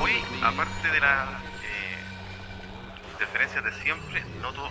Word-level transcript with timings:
Hoy, 0.00 0.22
aparte 0.42 0.90
de 0.90 1.00
las 1.00 1.42
eh, 1.64 1.98
interferencias 3.12 3.64
de 3.64 3.72
siempre, 3.82 4.22
noto 4.40 4.70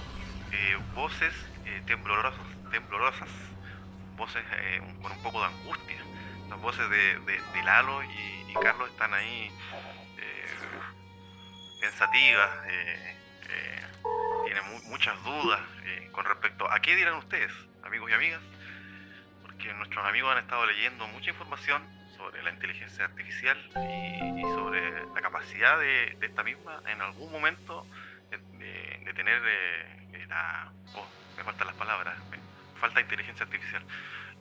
eh, 0.54 0.78
voces 0.94 1.34
eh, 1.66 1.82
temblorosas, 1.86 2.40
temblorosas, 2.72 3.30
voces 4.16 4.44
eh, 4.62 4.80
con 5.02 5.12
un 5.12 5.22
poco 5.22 5.42
de 5.42 5.48
angustia. 5.48 5.98
Las 6.50 6.62
voces 6.62 6.90
de, 6.90 7.62
Lalo 7.66 8.02
y, 8.04 8.54
Carlos 8.62 8.90
están 8.90 9.14
ahí 9.14 9.52
pensativas, 11.82 12.50
tienen 14.46 14.64
mu- 14.72 14.82
muchas 14.90 15.22
dudas 15.24 15.60
eh, 15.86 16.10
con 16.12 16.26
respecto 16.26 16.70
a 16.72 16.80
qué 16.80 16.96
dirán 16.96 17.16
ustedes, 17.16 17.52
amigos 17.84 18.10
y 18.10 18.14
amigas, 18.14 18.42
porque 19.42 19.74
nuestros 19.74 20.06
amigos 20.06 20.32
han 20.32 20.40
estado 20.44 20.66
leyendo 20.66 21.08
mucha 21.08 21.30
información 21.32 21.84
sobre 22.18 22.42
la 22.44 22.52
inteligencia 22.52 23.06
artificial 23.06 23.58
y, 24.38 24.42
sobre 24.56 25.06
la 25.14 25.22
capacidad 25.22 25.80
de, 25.80 26.18
esta 26.22 26.44
misma 26.44 26.82
en 26.88 27.02
algún 27.02 27.32
momento 27.32 27.86
de, 28.30 28.38
de- 28.58 29.02
de 29.06 29.14
tener 29.14 29.42
eh, 29.46 30.08
eh, 30.14 30.26
la... 30.28 30.72
Oh, 30.94 31.08
me 31.38 31.44
faltan 31.44 31.68
las 31.68 31.76
palabras, 31.76 32.18
falta 32.80 33.02
inteligencia 33.02 33.46
artificial. 33.46 33.84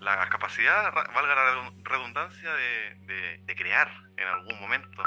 La 0.00 0.28
capacidad, 0.28 0.92
valga 0.92 1.34
la 1.34 1.52
redun- 1.54 1.82
redundancia, 1.84 2.52
de 2.54 3.54
crear 3.56 3.90
en 4.16 4.26
algún 4.28 4.60
momento, 4.60 5.02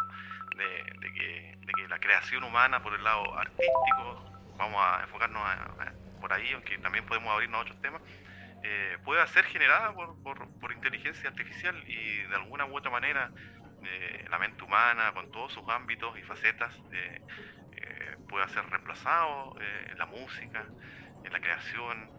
de, 0.57 1.11
que, 1.13 1.57
la 1.88 1.99
creación 1.99 2.43
humana 2.43 2.81
por 2.81 2.93
el 2.93 3.03
lado 3.03 3.38
artístico, 3.38 4.25
vamos 4.57 4.81
a 4.83 5.02
enfocarnos 5.03 5.41
por 6.20 6.33
ahí, 6.33 6.52
aunque 6.53 6.77
también 6.80 7.05
podemos 7.05 7.31
abrirnos 7.31 7.59
a 7.59 7.61
otros 7.61 7.81
temas, 7.81 8.02
eh, 8.63 8.97
pueda 9.03 9.25
ser 9.28 9.45
generada 9.45 9.94
por, 9.94 10.17
por- 10.23 10.72
inteligencia 10.72 11.30
artificial 11.30 11.75
y 11.88 12.23
de 12.23 12.35
alguna 12.35 12.66
u 12.66 12.78
otra 12.78 12.91
manera 12.91 13.31
eh, 13.83 14.25
la 14.30 14.38
mente 14.39 14.63
humana 14.63 15.13
con 15.13 15.30
todos 15.31 15.53
sus 15.53 15.67
ámbitos 15.69 16.17
y 16.17 16.23
facetas 16.23 16.73
eh, 16.91 17.22
eh, 17.72 18.17
pueda 18.28 18.47
ser 18.50 18.66
reemplazado 18.69 19.55
en 19.59 19.97
la 19.97 20.05
música, 20.05 20.72
en 21.23 21.31
la 21.33 21.39
creación, 21.39 22.11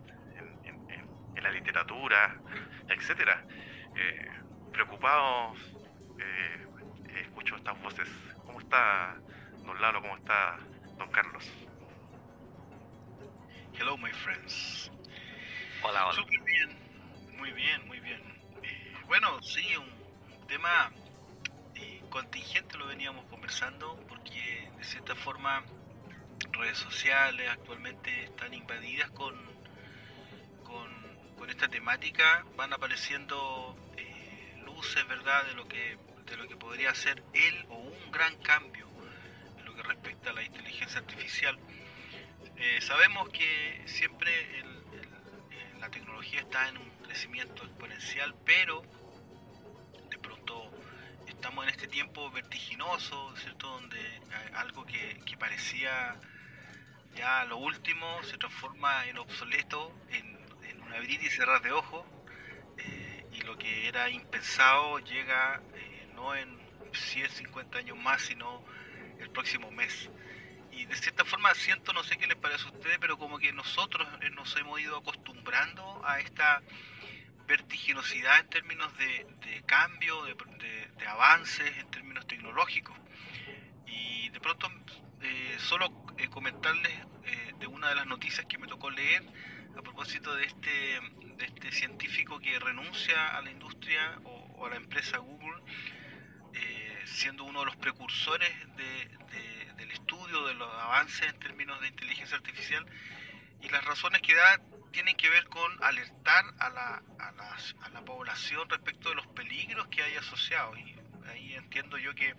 en, 0.65 0.91
en- 0.91 1.19
la 1.43 1.53
literatura, 1.53 2.37
etcétera. 2.89 3.41
Preocupados, 4.73 5.57
escucho 7.21 7.57
estas 7.57 7.81
voces. 7.83 8.09
¿Cómo 8.47 8.61
está 8.61 9.17
don 9.65 9.81
Lalo? 9.81 10.01
¿Cómo 10.01 10.17
está 10.17 10.59
don 10.99 11.11
Carlos? 11.11 11.45
Hello, 13.79 13.97
my 13.97 14.11
friends. 14.11 14.91
Hola, 15.83 16.07
hola. 16.07 16.15
Súper 16.15 16.41
bien, 16.41 16.77
muy 17.37 17.53
bien, 17.53 17.87
muy 17.87 18.01
bien. 18.01 18.21
Eh, 18.63 18.95
bueno, 19.07 19.41
sí, 19.43 19.77
un, 19.77 19.99
tema 20.49 20.91
eh, 21.75 22.03
contingente 22.11 22.77
lo 22.79 22.87
veníamos 22.87 23.25
conversando 23.27 23.97
porque 24.09 24.71
de 24.77 24.85
cierta 24.85 25.15
forma 25.15 25.63
redes 26.53 26.79
sociales 26.79 27.49
actualmente 27.51 28.25
están 28.25 28.55
invadidas 28.55 29.11
con, 29.11 29.35
con, 30.65 30.91
con 31.37 31.51
esta 31.51 31.69
temática, 31.69 32.45
van 32.57 32.73
apareciendo 32.73 33.77
eh, 33.97 34.61
luces, 34.65 35.07
¿verdad?, 35.07 35.45
de 35.47 35.55
lo 35.55 35.69
que 35.69 35.99
de 36.31 36.37
lo 36.37 36.49
que 36.49 36.57
podría 36.57 36.95
ser 36.95 37.23
el 37.33 37.67
o 37.69 37.77
un 37.77 38.11
gran 38.11 38.37
cambio 38.39 38.87
en 39.59 39.65
lo 39.65 39.75
que 39.75 39.83
respecta 39.83 40.31
a 40.31 40.33
la 40.33 40.43
inteligencia 40.43 41.01
artificial. 41.01 41.59
Eh, 42.57 42.81
sabemos 42.81 43.29
que 43.31 43.83
siempre 43.87 44.31
eh, 44.59 44.65
la 45.81 45.89
tecnología 45.91 46.41
está 46.41 46.69
en 46.69 46.79
un 46.79 46.91
crecimiento 47.05 47.65
exponencial, 47.65 48.35
pero 48.45 48.83
de 50.11 50.19
pronto 50.19 50.71
estamos 51.27 51.65
en 51.65 51.71
este 51.71 51.87
tiempo 51.87 52.31
vertiginoso, 52.31 53.35
¿cierto? 53.37 53.69
Donde 53.69 54.21
algo 54.55 54.85
que, 54.85 55.19
parecía 55.39 56.17
ya 57.15 57.45
lo 57.45 57.59
último 57.59 58.21
se 58.25 58.37
transforma 58.39 59.07
en 59.07 59.19
obsoleto, 59.19 59.93
en, 60.11 60.37
en 60.69 60.83
un 60.83 60.93
y 61.09 61.31
cerrar 61.31 61.63
de 61.63 61.71
ojos, 61.71 62.05
eh, 62.79 63.25
y 63.33 63.41
lo 63.43 63.57
que 63.57 63.87
era 63.87 64.11
impensado 64.11 64.99
llega 64.99 65.63
no 66.19 66.35
en 66.35 66.49
100, 66.93 67.31
50 67.31 67.79
años 67.79 67.97
más, 67.97 68.23
sino 68.23 68.61
el 69.21 69.31
próximo 69.31 69.71
mes 69.71 70.11
y 70.73 70.85
de 70.85 70.97
cierta 70.97 71.25
forma 71.25 71.55
siento, 71.55 71.93
no 71.93 72.03
sé 72.03 72.17
qué 72.19 72.27
les 72.27 72.37
parece 72.37 72.65
a 72.67 72.73
ustedes, 72.73 72.99
pero 73.01 73.17
como 73.19 73.39
que 73.39 73.53
nosotros 73.53 74.07
eh, 74.21 74.31
nos 74.31 74.55
hemos 74.57 74.81
ido 74.81 74.97
acostumbrando 74.97 76.03
a 76.05 76.19
esta 76.21 76.61
vertiginosidad 77.47 78.41
en 78.41 78.49
términos 78.49 78.97
de, 78.99 79.27
de 79.47 79.63
cambio, 79.65 80.25
de, 80.25 80.35
de- 80.35 80.89
de 80.99 81.07
avances 81.07 81.77
en 81.79 81.91
términos 81.91 82.27
tecnológicos. 82.27 82.97
Y 83.87 84.29
de 84.31 84.41
pronto, 84.41 84.71
eh, 85.23 85.57
solo 85.59 85.87
eh, 86.19 86.29
comentarles 86.29 86.93
eh, 87.25 87.53
de 87.59 87.67
una 87.67 87.89
de 87.89 87.95
las 87.95 88.07
noticias 88.07 88.45
que 88.47 88.59
me 88.59 88.67
tocó 88.67 88.91
leer 88.91 89.23
a 89.77 89.83
propósito 89.83 90.35
de 90.35 90.45
este, 90.45 90.69
de 91.39 91.45
este 91.45 91.73
científico 91.73 92.39
que 92.41 92.59
renuncia 92.59 93.37
a 93.37 93.43
la 93.43 93.51
industria 93.51 94.19
o, 94.25 94.31
o 94.59 94.67
a 94.67 94.71
la 94.71 94.77
empresa 94.77 95.19
Google 95.19 95.57
siendo 97.15 97.45
uno 97.45 97.61
de 97.61 97.67
los 97.67 97.77
precursores 97.77 98.51
de- 98.77 99.09
de- 99.31 99.73
del 99.77 99.91
estudio 99.93 100.47
de 100.47 100.55
los 100.55 100.69
avances 100.73 101.29
en 101.29 101.39
términos 101.39 101.81
de 101.81 101.89
inteligencia 101.89 102.37
artificial 102.37 102.85
y 103.61 103.69
las 103.69 103.85
razones 103.85 104.23
que 104.23 104.35
da 104.35 104.61
tienen 104.93 105.17
que 105.17 105.29
ver 105.29 105.47
con 105.49 105.71
alertar 105.83 106.45
a 106.59 106.71
la, 106.71 107.03
a 107.19 107.33
las- 107.33 107.75
a 107.83 107.89
la 107.91 108.03
población 108.05 108.69
respecto 108.69 109.11
de 109.11 109.17
los 109.17 109.27
peligros 109.29 109.87
que 109.89 110.03
hay 110.03 110.17
asociados. 110.17 110.79
Y 110.79 110.95
ahí 111.31 111.55
entiendo 111.55 111.99
yo 111.99 112.15
que 112.15 112.35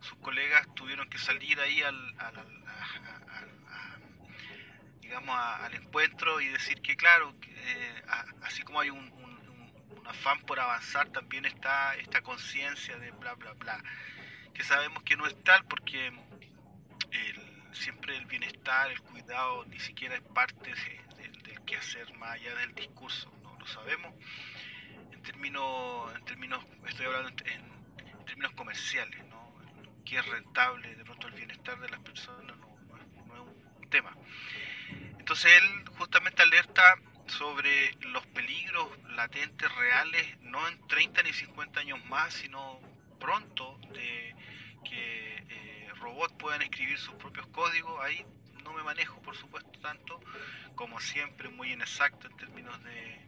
sus 0.00 0.16
colegas 0.18 0.66
tuvieron 0.74 1.08
que 1.08 1.18
salir 1.18 1.58
ahí 1.60 1.82
al, 1.82 2.14
al- 2.18 2.38
al- 2.38 2.54
digamos 5.00 5.36
al 5.38 5.74
encuentro 5.74 6.40
y 6.40 6.48
decir 6.48 6.80
que 6.80 6.96
claro 6.96 7.34
eh, 7.46 8.02
así 8.42 8.62
como 8.62 8.80
hay 8.80 8.90
un- 8.90 9.33
un- 10.04 10.08
afán 10.10 10.40
por 10.42 10.60
avanzar 10.60 11.08
también 11.10 11.44
está 11.46 11.94
esta 11.96 12.20
conciencia 12.22 12.96
de 12.98 13.10
bla 13.12 13.34
bla 13.34 13.52
bla 13.54 13.82
que 14.52 14.62
sabemos 14.62 15.02
que 15.02 15.16
no 15.16 15.26
es 15.26 15.42
tal 15.42 15.64
porque 15.66 16.12
siempre 17.72 18.16
el 18.16 18.26
bienestar 18.26 18.90
el 18.90 19.00
cuidado 19.00 19.64
ni 19.66 19.78
siquiera 19.80 20.14
es 20.14 20.22
parte 20.22 20.70
de- 20.72 21.14
de- 21.16 21.28
del 21.42 21.60
quehacer 21.64 22.12
más 22.14 22.32
allá 22.32 22.54
del 22.56 22.74
discurso 22.74 23.32
no 23.42 23.56
lo 23.58 23.66
sabemos. 23.66 24.12
En 25.12 25.22
términos 25.22 26.14
en 26.16 26.24
términos 26.24 26.64
estoy 26.86 27.06
hablando 27.06 27.30
en, 27.46 27.62
términos 28.26 28.52
comerciales 28.52 29.24
no 29.26 29.54
que 30.04 30.18
es 30.18 30.26
rentable 30.26 30.94
de 30.94 31.04
pronto 31.04 31.28
el 31.28 31.34
bienestar 31.34 31.78
de 31.80 31.88
las 31.88 32.00
personas 32.00 32.56
no, 32.58 32.66
no 32.88 33.24
no 33.26 33.34
es 33.34 33.40
un 33.80 33.90
tema. 33.90 34.16
Entonces 35.18 35.50
él 35.60 35.84
justamente 35.98 36.42
alerta 36.42 36.94
sobre 37.26 37.94
los 38.00 38.26
peligros 38.28 38.88
latentes 39.10 39.74
reales, 39.76 40.40
no 40.40 40.66
en 40.68 40.86
30 40.86 41.22
ni 41.22 41.32
50 41.32 41.80
años 41.80 42.04
más, 42.06 42.34
sino 42.34 42.80
pronto, 43.18 43.78
de 43.92 44.34
que 44.84 45.36
eh, 45.48 45.88
robots 46.00 46.34
puedan 46.38 46.62
escribir 46.62 46.98
sus 46.98 47.14
propios 47.14 47.46
códigos. 47.48 47.98
Ahí 48.02 48.24
no 48.62 48.72
me 48.72 48.82
manejo, 48.82 49.20
por 49.22 49.36
supuesto, 49.36 49.70
tanto, 49.80 50.20
como 50.74 51.00
siempre, 51.00 51.48
muy 51.48 51.72
inexacto 51.72 52.26
en 52.26 52.36
términos 52.36 52.82
de, 52.84 53.20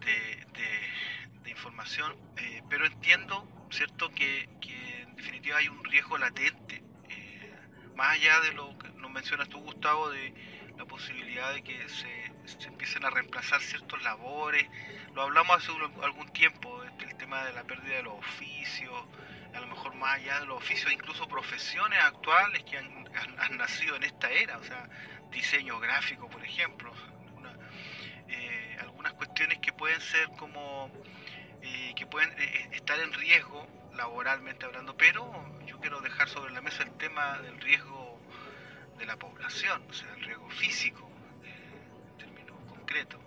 de, 0.00 1.50
información, 1.50 2.14
eh, 2.36 2.62
pero 2.68 2.86
entiendo, 2.86 3.48
¿cierto?, 3.70 4.10
que, 4.12 4.48
que 4.60 5.00
en 5.02 5.16
definitiva 5.16 5.56
hay 5.56 5.68
un 5.68 5.82
riesgo 5.82 6.18
latente, 6.18 6.82
eh, 7.08 7.54
más 7.96 8.16
allá 8.16 8.40
de 8.40 8.52
lo 8.52 8.78
que 8.78 8.88
nos 8.90 9.10
mencionas 9.10 9.48
tú, 9.48 9.58
Gustavo, 9.58 10.10
de 10.10 10.34
la 10.76 10.84
posibilidad 10.84 11.52
de 11.54 11.62
que 11.64 11.88
se, 11.88 12.27
se 12.58 12.68
empiecen 12.68 13.04
a 13.04 13.10
reemplazar 13.10 13.60
ciertos 13.60 14.02
labores. 14.02 14.66
Lo 15.14 15.22
hablamos 15.22 15.56
hace 15.56 15.72
algún 16.02 16.28
tiempo, 16.32 16.82
este, 16.84 17.04
el 17.04 17.16
tema 17.16 17.44
de 17.44 17.52
la 17.52 17.64
pérdida 17.64 17.96
de 17.96 18.02
los 18.02 18.14
oficios, 18.14 18.92
a 19.54 19.60
lo 19.60 19.66
mejor 19.66 19.94
más 19.94 20.16
allá 20.16 20.40
de 20.40 20.46
los 20.46 20.58
oficios, 20.58 20.92
incluso 20.92 21.28
profesiones 21.28 21.98
actuales 22.02 22.62
que 22.64 22.78
han, 22.78 22.98
nacido 23.56 23.96
en 23.96 24.04
esta 24.04 24.30
era, 24.30 24.58
o 24.58 24.62
sea, 24.62 24.88
diseño 25.30 25.80
gráfico, 25.80 26.28
por 26.28 26.44
ejemplo, 26.44 26.92
eh, 28.28 28.76
algunas 28.80 29.14
cuestiones 29.14 29.58
que 29.58 29.72
pueden 29.72 30.00
ser 30.00 30.28
como, 30.38 30.90
eh, 31.62 31.92
que 31.96 32.06
pueden 32.06 32.30
eh, 32.38 32.68
estar 32.72 32.98
en 33.00 33.12
riesgo 33.12 33.66
laboralmente 33.94 34.64
hablando, 34.66 34.96
pero 34.96 35.24
yo 35.66 35.80
quiero 35.80 36.00
dejar 36.00 36.28
sobre 36.28 36.52
la 36.52 36.60
mesa 36.60 36.84
el 36.84 36.92
tema 36.98 37.38
del 37.38 37.60
riesgo 37.60 38.20
de 38.98 39.06
la 39.06 39.16
población, 39.16 39.82
o 39.88 39.92
sea, 39.92 40.12
el 40.14 40.22
riesgo 40.22 40.48
físico, 40.50 41.10
concretos. 42.88 43.20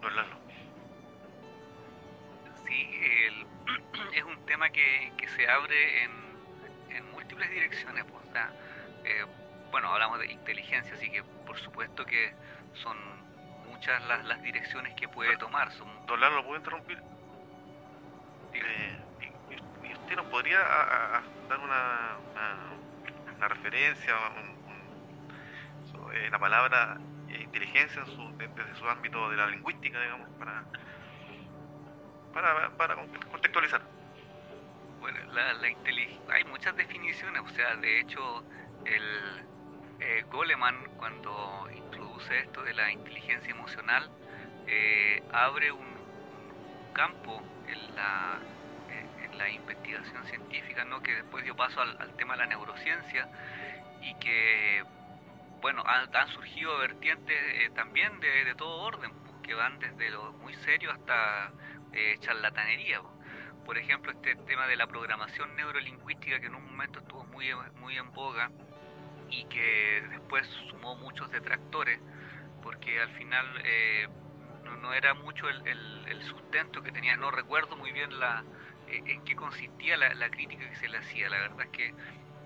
Don 0.00 0.16
Lalo. 0.16 0.36
Sí, 2.66 3.00
el- 3.26 3.46
es 4.14 4.22
un 4.24 4.46
tema 4.46 4.70
que, 4.70 5.12
que 5.16 5.28
se 5.28 5.48
abre 5.48 6.04
en, 6.04 6.10
en 6.90 7.10
múltiples 7.12 7.50
direcciones. 7.50 8.04
Pues, 8.04 8.22
eh, 9.04 9.24
bueno, 9.70 9.92
hablamos 9.92 10.20
de 10.20 10.30
inteligencia, 10.30 10.94
así 10.94 11.10
que 11.10 11.22
por 11.46 11.58
supuesto 11.58 12.04
que 12.06 12.32
son 12.74 12.96
muchas 13.68 14.02
las, 14.04 14.24
las 14.26 14.40
direcciones 14.42 14.94
que 14.94 15.08
puede 15.08 15.36
tomar. 15.36 15.72
Son... 15.72 15.88
Don 16.06 16.20
Lalo, 16.20 16.36
¿lo 16.36 16.44
puedo 16.44 16.58
interrumpir? 16.58 16.98
Eh, 18.54 18.98
y, 19.82 19.92
usted 19.92 20.16
nos 20.16 20.26
podría 20.26 20.58
dar 20.58 21.58
una, 21.58 22.16
una, 23.36 23.48
referencia, 23.48 24.14
eh, 24.14 24.59
la 26.28 26.38
palabra 26.38 26.98
eh, 27.28 27.42
inteligencia 27.42 28.02
desde 28.04 28.74
su 28.74 28.88
ámbito 28.88 29.30
de 29.30 29.36
la 29.36 29.46
lingüística, 29.46 30.00
digamos, 30.00 30.28
para, 30.38 30.64
para, 32.32 32.70
para 32.76 32.96
contextualizar? 33.30 33.82
Bueno, 35.00 35.18
la, 35.32 35.54
la 35.54 35.68
hay 35.68 36.44
muchas 36.44 36.76
definiciones, 36.76 37.40
o 37.42 37.48
sea, 37.50 37.76
de 37.76 38.00
hecho, 38.00 38.44
el 38.84 39.46
eh, 40.00 40.24
Goleman, 40.30 40.76
cuando 40.96 41.68
introduce 41.74 42.38
esto 42.40 42.62
de 42.62 42.74
la 42.74 42.90
inteligencia 42.90 43.50
emocional, 43.50 44.10
eh, 44.66 45.22
abre 45.32 45.72
un, 45.72 46.00
campo 46.92 47.42
en 47.68 47.94
la, 47.94 48.38
en 49.22 49.38
la 49.38 49.48
investigación 49.48 50.24
científica, 50.26 50.84
¿no? 50.84 51.02
que 51.02 51.14
después 51.14 51.44
dio 51.44 51.56
paso 51.56 51.80
al, 51.80 52.14
tema 52.16 52.34
de 52.34 52.40
la 52.40 52.46
neurociencia 52.46 53.28
y 54.02 54.14
que, 54.14 54.84
bueno, 55.60 55.82
han, 55.86 56.28
surgido 56.28 56.78
vertientes 56.78 57.36
eh, 57.36 57.70
también 57.74 58.18
de, 58.20 58.54
todo 58.56 58.82
orden, 58.82 59.12
pues, 59.22 59.34
que 59.42 59.54
van 59.54 59.78
desde 59.78 60.10
lo 60.10 60.32
muy 60.34 60.54
serio 60.54 60.92
hasta 60.92 61.52
charlatanería. 62.20 63.00
Pues. 63.00 63.14
Por 63.64 63.78
ejemplo, 63.78 64.12
este 64.12 64.36
tema 64.36 64.66
de 64.66 64.76
la 64.76 64.86
programación 64.86 65.54
neurolingüística 65.56 66.40
que 66.40 66.46
en 66.46 66.54
un 66.54 66.64
momento 66.64 67.00
estuvo 67.00 67.24
muy, 67.24 67.50
muy 67.80 67.96
en 67.96 68.12
boga, 68.12 68.50
y 69.30 69.44
que 69.44 70.04
después 70.10 70.46
sumó 70.68 70.96
muchos 70.96 71.30
detractores, 71.30 72.00
porque 72.62 73.00
al 73.00 73.10
final 73.10 73.46
eh, 73.64 74.08
no, 74.82 74.92
era 74.92 75.14
mucho 75.14 75.48
el, 75.48 75.66
el, 75.66 76.22
sustento 76.24 76.82
que 76.82 76.92
tenía, 76.92 77.16
no 77.16 77.30
recuerdo 77.30 77.76
muy 77.76 77.92
bien 77.92 78.18
la, 78.18 78.44
eh, 78.88 79.02
en 79.06 79.24
qué 79.24 79.36
consistía 79.36 79.96
la, 79.96 80.30
crítica 80.30 80.68
que 80.68 80.76
se 80.76 80.88
le 80.88 80.98
hacía, 80.98 81.28
la 81.28 81.38
verdad 81.38 81.62
es 81.62 81.70
que 81.70 81.94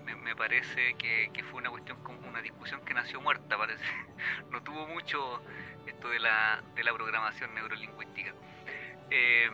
me, 0.05 0.35
parece 0.35 0.95
que, 0.95 1.29
que, 1.33 1.43
fue 1.43 1.59
una 1.59 1.69
cuestión, 1.69 2.01
como 2.03 2.27
una 2.27 2.41
discusión 2.41 2.83
que 2.85 2.93
nació 2.93 3.21
muerta, 3.21 3.57
parece, 3.57 3.83
no 4.51 4.61
tuvo 4.63 4.87
mucho 4.87 5.41
esto 5.87 6.09
de 6.09 6.19
la, 6.19 6.61
de 6.75 6.83
la 6.83 6.93
programación 6.93 7.53
neurolingüística. 7.55 8.33
Eh, 9.09 9.49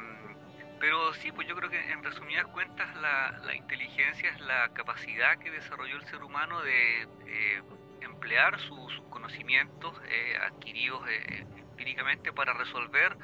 pero 0.82 1.14
sí, 1.14 1.32
pues 1.32 1.48
yo 1.48 1.56
creo 1.56 1.70
que 1.70 1.92
en 1.92 2.04
resumidas 2.04 2.48
cuentas 2.48 2.90
la, 2.96 3.56
inteligencia 3.56 4.32
es 4.32 4.42
la 4.42 4.70
capacidad 4.74 5.38
que 5.38 5.52
desarrolló 5.52 5.96
el 5.96 6.06
ser 6.08 6.24
humano 6.24 6.60
de 6.62 7.04
eh, 7.28 7.62
emplear 8.02 8.60
sus 8.60 9.00
conocimientos 9.12 9.94
eh, 10.10 10.38
adquiridos 10.42 11.08
eh, 11.08 11.46
empíricamente 11.56 12.34
para 12.34 12.54
resolver 12.54 13.16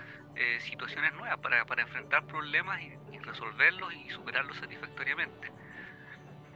situaciones 0.60 1.14
nuevas, 1.16 1.40
para, 1.40 1.66
para 1.66 1.82
enfrentar 1.82 2.28
problemas 2.28 2.80
y, 2.80 2.94
y, 3.12 3.18
resolverlos 3.18 3.92
y 3.92 4.08
superarlos 4.12 4.56
satisfactoriamente. 4.58 5.52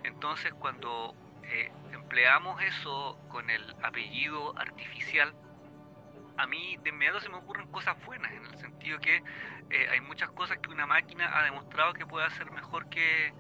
Entonces 0.04 0.54
cuando 0.54 1.16
empleamos 1.92 2.62
eso 2.62 3.20
con 3.30 3.50
el 3.50 3.76
apellido 3.84 4.58
artificial, 4.58 5.34
a 6.38 6.48
mí 6.48 6.78
de 6.84 6.90
inmediato 6.90 7.20
se 7.20 7.30
me 7.30 7.38
ocurren 7.38 7.68
cosas 7.68 7.96
buenas, 8.06 8.32
en 8.32 8.46
el 8.46 8.58
sentido 8.58 9.00
que 9.00 9.24
eh, 9.70 9.88
hay 9.90 10.02
muchas 10.02 10.30
cosas 10.32 10.58
que 10.58 10.70
una 10.70 10.86
máquina 10.86 11.38
ha 11.38 11.44
demostrado 11.44 11.94
que 11.94 12.06
puede 12.06 12.26
hacer 12.26 12.52
mejor 12.52 12.90
que, 12.90 13.34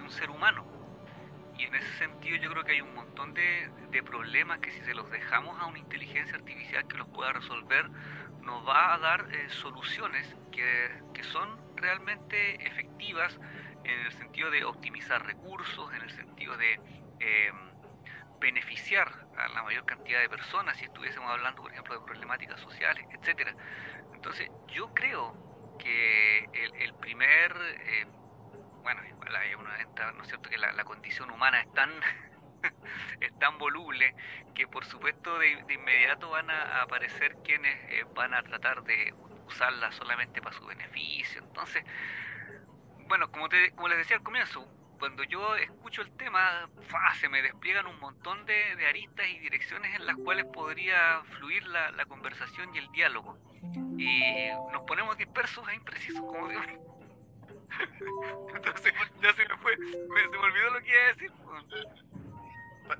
un 0.00 0.10
ser 0.10 0.30
humano. 0.30 0.64
Y 1.58 1.64
en 1.64 1.74
ese 1.74 1.90
sentido 1.98 2.36
yo 2.36 2.50
creo 2.50 2.64
que 2.64 2.72
hay 2.72 2.80
un 2.80 2.94
montón 2.94 3.34
de, 3.34 3.70
problemas 4.04 4.58
que 4.58 4.70
si 4.70 4.80
se 4.82 4.92
los 4.92 5.10
dejamos 5.10 5.58
a 5.58 5.66
una 5.66 5.78
inteligencia 5.78 6.36
artificial 6.36 6.86
que 6.86 6.98
los 6.98 7.08
pueda 7.08 7.32
resolver, 7.32 7.88
nos 8.42 8.68
va 8.68 8.94
a 8.94 8.98
dar 8.98 9.26
eh, 9.32 9.48
soluciones 9.48 10.36
que, 10.52 11.02
que 11.14 11.24
son 11.24 11.58
realmente 11.76 12.66
efectivas 12.66 13.36
en 13.86 14.00
el 14.00 14.12
sentido 14.12 14.50
de 14.50 14.64
optimizar 14.64 15.24
recursos, 15.24 15.92
en 15.94 16.02
el 16.02 16.10
sentido 16.10 16.56
de 16.56 16.80
eh, 17.20 17.52
beneficiar 18.40 19.10
a 19.36 19.48
la 19.48 19.62
mayor 19.62 19.84
cantidad 19.84 20.20
de 20.20 20.28
personas 20.28 20.76
si 20.76 20.84
estuviésemos 20.84 21.30
hablando, 21.30 21.62
por 21.62 21.72
ejemplo, 21.72 21.98
de 21.98 22.04
problemáticas 22.04 22.60
sociales, 22.60 23.06
etcétera. 23.12 23.54
Entonces, 24.12 24.50
yo 24.68 24.92
creo 24.94 25.34
que 25.78 26.48
el, 26.78 26.94
primer, 26.94 27.56
eh, 27.80 28.06
bueno, 28.82 29.02
hay 29.02 29.54
uno 29.54 29.70
¿no 30.16 30.22
es 30.22 30.28
cierto?, 30.28 30.48
que 30.48 30.58
la, 30.58 30.84
condición 30.84 31.30
humana 31.30 31.60
es 31.60 31.72
tan, 31.74 31.90
es 33.20 33.38
tan 33.38 33.58
voluble 33.58 34.14
que 34.54 34.66
por 34.66 34.84
supuesto 34.84 35.38
de, 35.38 35.64
inmediato 35.68 36.30
van 36.30 36.50
a, 36.50 36.82
aparecer 36.82 37.36
quienes 37.44 37.76
eh, 37.90 38.04
van 38.14 38.34
a 38.34 38.42
tratar 38.42 38.82
de 38.82 39.14
usarla 39.46 39.92
solamente 39.92 40.40
para 40.40 40.56
su 40.56 40.66
beneficio. 40.66 41.40
Entonces, 41.42 41.84
bueno, 43.08 43.30
como, 43.30 43.48
te, 43.48 43.70
como 43.72 43.88
les 43.88 43.98
decía 43.98 44.16
al 44.16 44.22
comienzo, 44.22 44.66
cuando 44.98 45.22
yo 45.24 45.56
escucho 45.56 46.02
el 46.02 46.10
tema, 46.16 46.68
se 47.20 47.28
me 47.28 47.42
despliegan 47.42 47.86
un 47.86 47.98
montón 48.00 48.44
de, 48.46 48.76
de, 48.76 48.86
aristas 48.86 49.26
y 49.28 49.38
direcciones 49.38 49.94
en 49.94 50.06
las 50.06 50.16
cuales 50.16 50.46
podría 50.46 51.22
fluir 51.38 51.66
la, 51.66 51.90
la, 51.92 52.06
conversación 52.06 52.74
y 52.74 52.78
el 52.78 52.90
diálogo. 52.92 53.38
Y 53.98 54.48
nos 54.72 54.82
ponemos 54.82 55.16
dispersos 55.16 55.68
e 55.68 55.74
imprecisos, 55.74 56.20
como 56.20 56.48
digo. 56.48 56.62
Entonces, 58.54 58.94
ya 59.20 59.32
se 59.34 59.46
me 59.46 59.56
fue, 59.58 59.76
me, 59.76 60.22
se 60.22 60.28
me 60.28 60.38
olvidó 60.38 60.70
lo 60.70 60.80
que 60.80 60.88
iba 60.88 61.00
a 61.00 61.06
decir. 61.06 61.32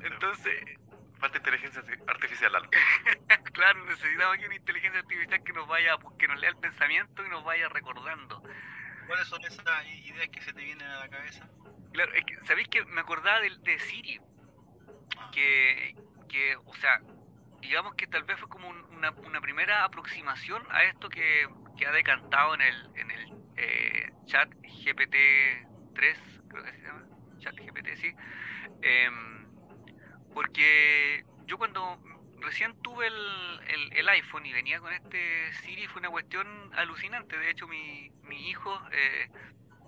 Entonces... 0.03 0.79
Falta 1.19 1.39
inteligencia 1.39 1.83
artificial, 2.09 2.55
algo. 2.55 2.71
claro, 3.53 3.85
necesitamos 3.87 4.37
aquí 4.37 4.45
una 4.45 4.57
inteligencia 4.57 5.01
artificial 5.01 5.43
que 5.43 5.53
nos 5.55 5.67
vaya, 5.67 5.97
que 6.19 6.29
nos 6.29 6.39
lea 6.39 6.51
el 6.51 6.57
pensamiento 6.57 7.25
y 7.25 7.31
nos 7.31 7.43
vaya 7.43 7.71
recordando. 7.71 8.43
¿Cuáles 9.07 9.29
son 9.29 9.45
esas 9.45 9.87
ideas 10.05 10.29
que 10.29 10.41
se 10.43 10.53
te 10.53 10.63
vienen 10.63 10.87
a 10.87 11.01
la 11.01 11.09
cabeza? 11.09 11.47
Claro, 11.93 12.13
es 12.15 12.25
que, 12.25 12.37
¿sabéis 12.47 12.69
que 12.69 12.85
me 12.87 13.01
acordaba 13.01 13.41
de, 13.41 13.51
de 13.63 13.79
Siri? 13.79 14.21
Que, 15.33 15.95
que, 16.29 16.57
o 16.57 16.75
sea, 16.75 17.01
digamos 17.61 17.95
que 17.95 18.07
tal 18.07 18.25
vez 18.25 18.39
fue 18.39 18.49
como 18.49 18.69
una, 18.69 19.11
una, 19.11 19.41
primera 19.41 19.85
aproximación 19.85 20.63
a 20.71 20.85
esto 20.85 21.09
que, 21.09 21.47
que, 21.77 21.87
ha 21.87 21.93
decantado 21.93 22.55
en 22.55 22.63
el, 22.63 22.91
en 22.97 23.11
el 23.11 23.33
eh, 23.57 24.13
chat 24.27 24.49
GPT-3, 24.85 26.17
creo 26.49 26.65
que 26.65 26.73
se 26.73 26.83
llama, 26.83 27.07
chat 27.39 27.55
GPT, 27.57 27.97
sí. 27.97 28.15
Em, 28.83 29.47
porque 30.35 31.25
yo 31.47 31.59
cuando 31.59 32.01
recién 32.47 32.81
tuve 32.81 33.09
el, 33.09 34.09
iPhone 34.09 34.47
y 34.47 34.53
venía 34.53 34.79
con 34.79 34.93
este 34.93 35.53
Siri 35.55 35.89
fue 35.89 35.99
una 35.99 36.11
cuestión 36.11 36.47
alucinante. 36.77 37.37
De 37.37 37.51
hecho, 37.51 37.67
mi, 37.67 38.09
mi 38.23 38.49
hijo 38.49 38.81
eh, 38.93 39.29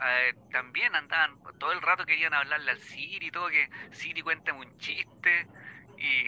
eh, 0.04 0.34
también 0.50 0.94
andaban, 0.96 1.38
todo 1.58 1.72
el 1.72 1.80
rato 1.80 2.04
querían 2.04 2.34
hablarle 2.34 2.72
al 2.72 2.80
Siri 2.80 3.28
y 3.28 3.30
todo, 3.30 3.48
que 3.48 3.70
Siri 3.92 4.22
cuéntame 4.22 4.66
un 4.66 4.78
chiste 4.78 5.46
y... 5.96 6.26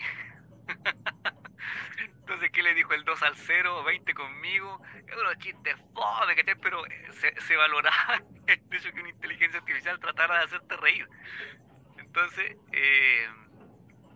Entonces, 1.99 2.51
¿qué 2.53 2.63
le 2.63 2.75
dijo 2.75 2.95
el 2.95 3.05
2 3.05 3.23
al 3.25 3.37
0, 3.37 3.83
20 3.83 4.15
conmigo? 4.15 4.81
Es 5.07 5.17
unos 5.17 5.37
chistes 5.39 5.75
fome, 5.93 6.37
¿cachai? 6.37 6.55
Pero 6.63 6.85
se, 7.11 7.39
se 7.41 7.57
valoraba 7.57 8.23
el 8.47 8.61
hecho 8.71 8.93
que 8.93 9.01
una 9.01 9.11
inteligencia 9.11 9.59
artificial 9.59 9.99
tratara 9.99 10.39
de 10.39 10.45
hacerte 10.45 10.77
reír. 10.77 11.09
Entonces, 11.99 12.57
eh, 12.73 13.29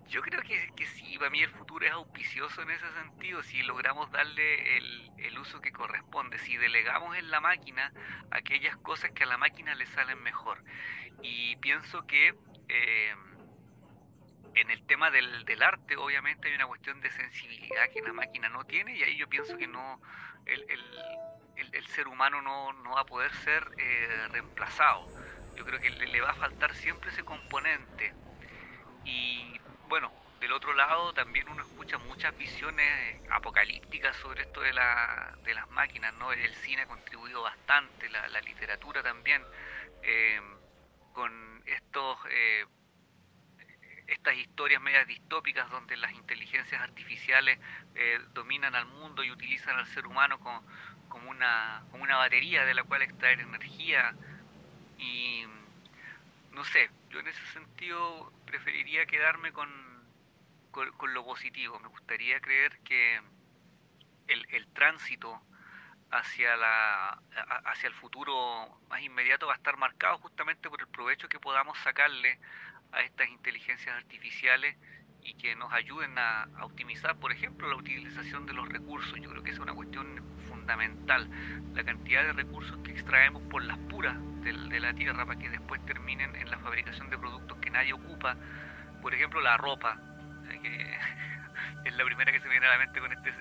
yo 0.09 0.21
creo 0.23 0.43
que, 0.43 0.71
que 0.77 0.87
sí, 0.87 1.19
para 1.19 1.31
mí 1.31 1.43
el 1.43 1.51
futuro 1.51 1.85
es 1.87 1.93
auspicioso 1.93 2.63
en 2.63 2.71
ese 2.71 2.91
sentido, 2.93 3.43
si 3.43 3.63
logramos 3.63 4.11
darle 4.11 4.77
el, 4.77 5.11
el, 5.19 5.39
uso 5.39 5.61
que 5.61 5.73
corresponde, 5.73 6.39
si 6.39 6.57
delegamos 6.57 7.17
en 7.17 7.31
la 7.31 7.41
máquina 7.41 7.93
aquellas 8.31 8.77
cosas 8.79 9.11
que 9.13 9.25
a 9.25 9.27
la 9.27 9.39
máquina 9.39 9.75
le 9.75 9.87
salen 9.87 10.23
mejor. 10.23 10.63
Y 11.23 11.57
pienso 11.57 12.07
que 12.07 12.35
eh, 12.69 13.15
en 14.55 14.71
el 14.71 14.87
tema 14.87 15.11
del, 15.11 15.45
del, 15.45 15.63
arte, 15.63 15.97
obviamente 15.97 16.49
hay 16.49 16.55
una 16.55 16.67
cuestión 16.67 17.01
de 17.01 17.11
sensibilidad 17.11 17.91
que 17.93 18.03
la 18.03 18.13
máquina 18.13 18.49
no 18.49 18.65
tiene, 18.65 18.97
y 18.97 19.03
ahí 19.03 19.17
yo 19.17 19.29
pienso 19.29 19.57
que 19.57 19.67
no 19.67 20.01
el, 20.47 20.65
el, 20.69 21.75
el 21.75 21.87
ser 21.89 22.09
humano 22.09 22.43
no, 22.43 22.73
no, 22.73 22.91
va 22.91 23.01
a 23.01 23.07
poder 23.07 23.33
ser 23.37 23.67
eh, 23.79 24.29
reemplazado. 24.31 25.07
Yo 25.57 25.65
creo 25.65 25.81
que 25.81 25.91
le, 25.91 26.07
le 26.07 26.21
va 26.21 26.31
a 26.31 26.35
faltar 26.35 26.75
siempre 26.75 27.11
ese 27.11 27.25
componente. 27.25 28.13
Y 29.05 29.61
bueno, 29.95 30.11
del 30.41 30.51
otro 30.51 30.73
lado 30.73 31.13
también 31.13 31.49
uno 31.49 31.63
escucha 31.63 31.99
muchas 31.99 32.37
visiones 32.37 33.23
apocalípticas 33.31 34.17
sobre 34.17 34.43
esto 34.43 34.61
de, 34.61 34.73
la, 34.73 35.39
de 35.45 35.55
las 35.55 35.71
máquinas, 35.71 36.13
¿no? 36.15 36.33
El 36.33 36.53
cine 36.53 36.83
ha 36.83 36.87
contribuido 36.87 37.43
bastante, 37.43 38.09
la, 38.09 38.27
la 38.27 38.41
literatura 38.41 39.05
también, 39.05 39.41
eh, 40.03 40.41
con 41.13 41.63
estos... 41.65 42.19
Eh, 42.29 42.67
estas 44.09 44.37
historias 44.37 44.83
medias 44.83 45.07
distópicas 45.07 45.71
donde 45.71 45.97
las 45.97 46.11
inteligencias 46.13 46.83
artificiales 46.83 47.61
eh, 47.95 48.19
dominan 48.33 48.75
al 48.75 48.87
mundo 48.87 49.23
y 49.23 49.31
utilizan 49.31 49.79
al 49.79 49.87
ser 49.87 50.09
humano 50.09 50.41
como, 50.41 50.61
como, 51.09 51.31
una, 51.31 51.85
como 51.93 52.03
una 52.03 52.17
batería 52.17 52.65
de 52.65 52.75
la 52.75 52.83
cual 52.83 53.03
extraer 53.03 53.39
energía 53.39 54.13
y 54.99 55.45
no 56.51 56.65
sé, 56.65 56.91
yo 57.15 57.21
en 57.21 57.29
ese 57.29 57.47
sentido 57.53 58.33
preferiría 58.45 59.07
quedarme 59.07 59.53
con, 59.53 59.71
con, 60.73 61.15
lo 61.15 61.25
positivo. 61.25 61.79
Me 61.79 61.87
gustaría 61.87 62.41
creer 62.41 62.77
que 62.81 63.21
el, 64.27 64.45
el 64.51 64.67
tránsito 64.73 65.41
hacia, 66.11 66.57
la, 66.57 67.23
hacia 67.67 67.87
el 67.87 67.95
futuro 67.95 68.81
más 68.89 69.01
inmediato 69.01 69.47
va 69.47 69.53
a 69.53 69.57
estar 69.57 69.77
marcado 69.77 70.19
justamente 70.19 70.69
por 70.69 70.81
el 70.81 70.89
provecho 70.89 71.29
que 71.29 71.39
podamos 71.39 71.79
sacarle 71.79 72.41
a 72.91 73.03
estas 73.03 73.29
inteligencias 73.29 73.95
artificiales 73.95 74.77
y 75.25 75.35
que 75.35 75.57
nos 75.57 75.73
ayuden 75.73 76.17
a, 76.19 76.47
optimizar, 76.63 77.17
por 77.17 77.33
ejemplo, 77.33 77.69
la 77.69 77.77
utilización 77.77 78.47
de 78.47 78.53
los 78.53 78.69
recursos. 78.69 79.19
Yo 79.21 79.31
creo 79.31 79.43
que 79.43 79.51
es 79.51 79.59
una 79.59 79.73
cuestión 79.73 80.23
fundamental. 80.49 81.29
La 81.75 81.83
cantidad 81.83 82.23
de 82.25 82.33
recursos 82.35 82.77
que 82.85 82.93
extraemos 82.93 83.43
por 83.45 83.65
las 83.65 83.79
puras 83.79 84.17
de, 84.43 84.81
la 84.81 84.93
tierra 84.93 85.25
para 85.25 85.39
que 85.39 85.49
después 85.49 85.85
terminen 85.87 86.37
en 86.37 86.51
la 86.51 86.59
fabricación 86.59 87.09
de 87.09 87.17
productos 87.17 87.57
que 87.59 87.71
nadie 87.71 87.95
ocupa. 87.95 88.37
Por 89.01 89.15
ejemplo, 89.15 89.41
la 89.41 89.57
ropa, 89.57 89.99
eh, 90.51 90.61
que 90.63 90.99
es 91.89 91.97
la 91.97 92.05
primera 92.05 92.31
que 92.31 92.41
se 92.41 92.45
me 92.45 92.53
viene 92.53 92.67
a 92.67 92.71
la 92.71 92.79
mente 92.79 93.01
con 93.01 93.11
este 93.11 93.33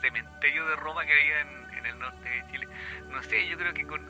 cementerio 0.00 0.66
de 0.68 0.76
ropa 0.76 1.04
que 1.04 1.12
había 1.12 1.40
en, 1.40 1.86
el 1.86 1.98
norte 1.98 2.28
de 2.28 2.52
Chile. 2.52 2.68
No 3.10 3.20
sé, 3.24 3.48
yo 3.48 3.58
creo 3.58 3.74
que 3.74 3.84
con, 3.84 4.00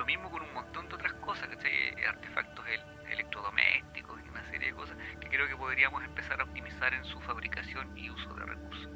lo 0.00 0.06
mismo 0.06 0.30
con 0.30 0.40
un 0.40 0.54
montón 0.54 0.88
de 0.88 0.94
otras 0.94 1.12
cosas, 1.14 1.46
¿cachai? 1.46 1.94
Artefactos 2.08 2.64
electrodomésticos 3.10 4.18
y 4.24 4.28
una 4.30 4.42
serie 4.46 4.68
de 4.68 4.74
cosas 4.74 4.96
que 5.20 5.28
creo 5.28 5.46
que 5.46 5.54
podríamos 5.54 6.02
empezar 6.02 6.40
a 6.40 6.44
optimizar 6.44 6.94
en 6.94 7.04
su 7.04 7.20
fabricación 7.20 7.94
y 7.98 8.08
uso 8.08 8.32
de 8.32 8.46
recursos. 8.46 8.88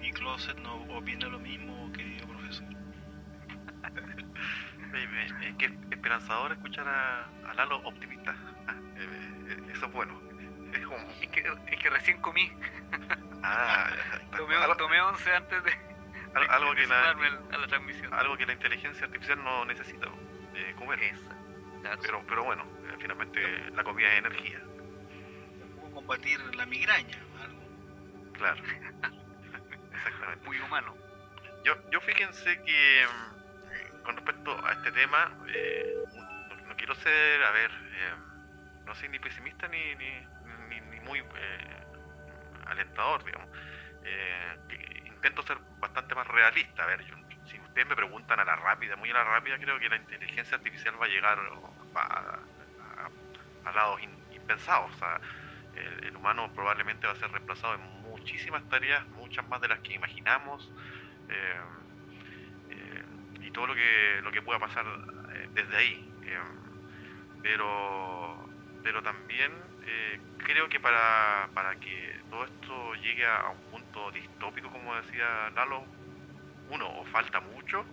¿Y 0.00 0.12
Closet 0.12 0.56
no 0.58 0.76
opina 0.96 1.26
lo 1.26 1.40
mismo, 1.40 1.90
querido 1.92 2.28
profesor? 2.28 2.66
Es 4.92 5.56
que 5.56 5.74
esperanzador 5.90 6.52
escuchar 6.52 6.86
a, 6.86 7.54
Lalo 7.54 7.78
optimista. 7.78 8.36
Ah, 8.68 8.74
eh, 8.96 9.46
eh, 9.48 9.72
eso 9.72 9.86
es 9.86 9.92
bueno. 9.92 10.20
Es, 11.20 11.28
que, 11.28 11.40
es 11.40 11.80
que 11.80 11.90
recién 11.90 12.20
comí. 12.20 12.52
Ah, 13.42 13.90
tomé, 14.36 14.54
tomé 14.76 15.00
11 15.00 15.34
antes 15.34 15.64
de, 15.64 15.72
algo, 16.34 16.74
que 16.74 16.86
la, 16.86 17.10
a 17.10 17.58
la 17.58 17.66
transmisión. 17.66 18.14
algo 18.14 18.36
que 18.36 18.46
la 18.46 18.52
inteligencia 18.52 19.06
artificial 19.06 19.42
no 19.42 19.64
necesita 19.64 20.08
eh, 20.54 20.74
comer. 20.76 20.98
Pero, 22.02 22.22
pero 22.28 22.44
bueno, 22.44 22.62
eh, 22.62 22.96
finalmente 22.98 23.40
la 23.74 23.82
comida 23.82 24.12
es 24.12 24.18
energía. 24.18 24.60
¿Cómo 25.80 25.92
combatir 25.92 26.40
la 26.54 26.66
migraña? 26.66 27.18
Claro. 28.34 28.62
Exactamente. 29.92 30.46
Muy 30.46 30.58
humano. 30.60 30.96
Yo, 31.64 31.74
yo 31.90 32.00
fíjense 32.00 32.62
que 32.62 33.06
mm, 33.06 34.02
con 34.02 34.16
respecto 34.16 34.64
a 34.64 34.72
este 34.72 34.92
tema, 34.92 35.36
eh, 35.48 36.04
no, 36.66 36.76
quiero 36.76 36.94
ser, 36.96 37.42
a 37.42 37.50
ver, 37.50 37.70
eh, 37.70 38.14
no 38.84 38.94
soy 38.94 39.08
ni 39.08 39.18
pesimista 39.18 39.68
ni, 39.68 39.94
ni, 39.96 40.80
ni, 40.80 41.00
muy 41.00 41.22
alentador, 42.66 43.24
digamos. 43.24 43.48
intento 45.04 45.42
ser 45.42 45.58
bastante 45.78 46.14
más 46.14 46.26
realista. 46.28 46.84
A 46.84 46.86
ver, 46.86 47.04
si 47.04 47.10
ustedes 47.72 47.88
me 47.88 47.96
preguntan 47.96 48.38
a 48.38 48.44
la 48.44 48.54
rápida, 48.54 48.96
muy 48.96 49.08
a 49.08 49.14
la 49.14 49.24
rápida, 49.24 49.56
creo 49.56 49.78
que 49.78 49.88
la 49.88 49.96
inteligencia 49.96 50.58
artificial 50.58 50.94
va 51.00 51.06
a 51.06 51.08
llegar 51.08 51.38
a, 51.94 53.72
lados 53.72 53.98
impensados. 54.30 54.92
El, 56.02 56.14
humano 56.14 56.52
probablemente 56.54 57.06
va 57.06 57.14
a 57.14 57.16
ser 57.16 57.32
reemplazado 57.32 57.76
en 57.76 58.02
muchísimas 58.02 58.62
tareas, 58.68 59.06
muchas 59.16 59.48
más 59.48 59.62
de 59.62 59.68
las 59.68 59.80
que 59.80 59.94
imaginamos. 59.94 60.70
Eh, 61.30 61.60
eh, 62.72 63.04
y 63.40 63.50
todo 63.52 63.68
lo 63.68 63.74
que, 63.74 64.20
lo 64.22 64.30
que 64.30 64.42
pueda 64.42 64.58
pasar 64.58 64.84
eh, 65.32 65.48
desde 65.54 65.74
ahí. 65.74 66.12
pero, 67.42 68.50
pero 68.82 69.02
también 69.02 69.50
creo 70.36 70.68
que 70.68 70.78
para, 70.78 71.48
para 71.54 71.76
que 71.76 72.20
todo 72.28 72.44
esto 72.44 72.94
llegue 72.96 73.26
a 73.26 73.48
un 73.48 73.70
punto 73.70 74.10
distópico, 74.10 74.70
como 74.70 74.94
decía 74.96 75.48
Lalo, 75.54 75.86
uno, 76.72 76.88
o 76.88 77.04
falta 77.04 77.40
mucho, 77.40 77.84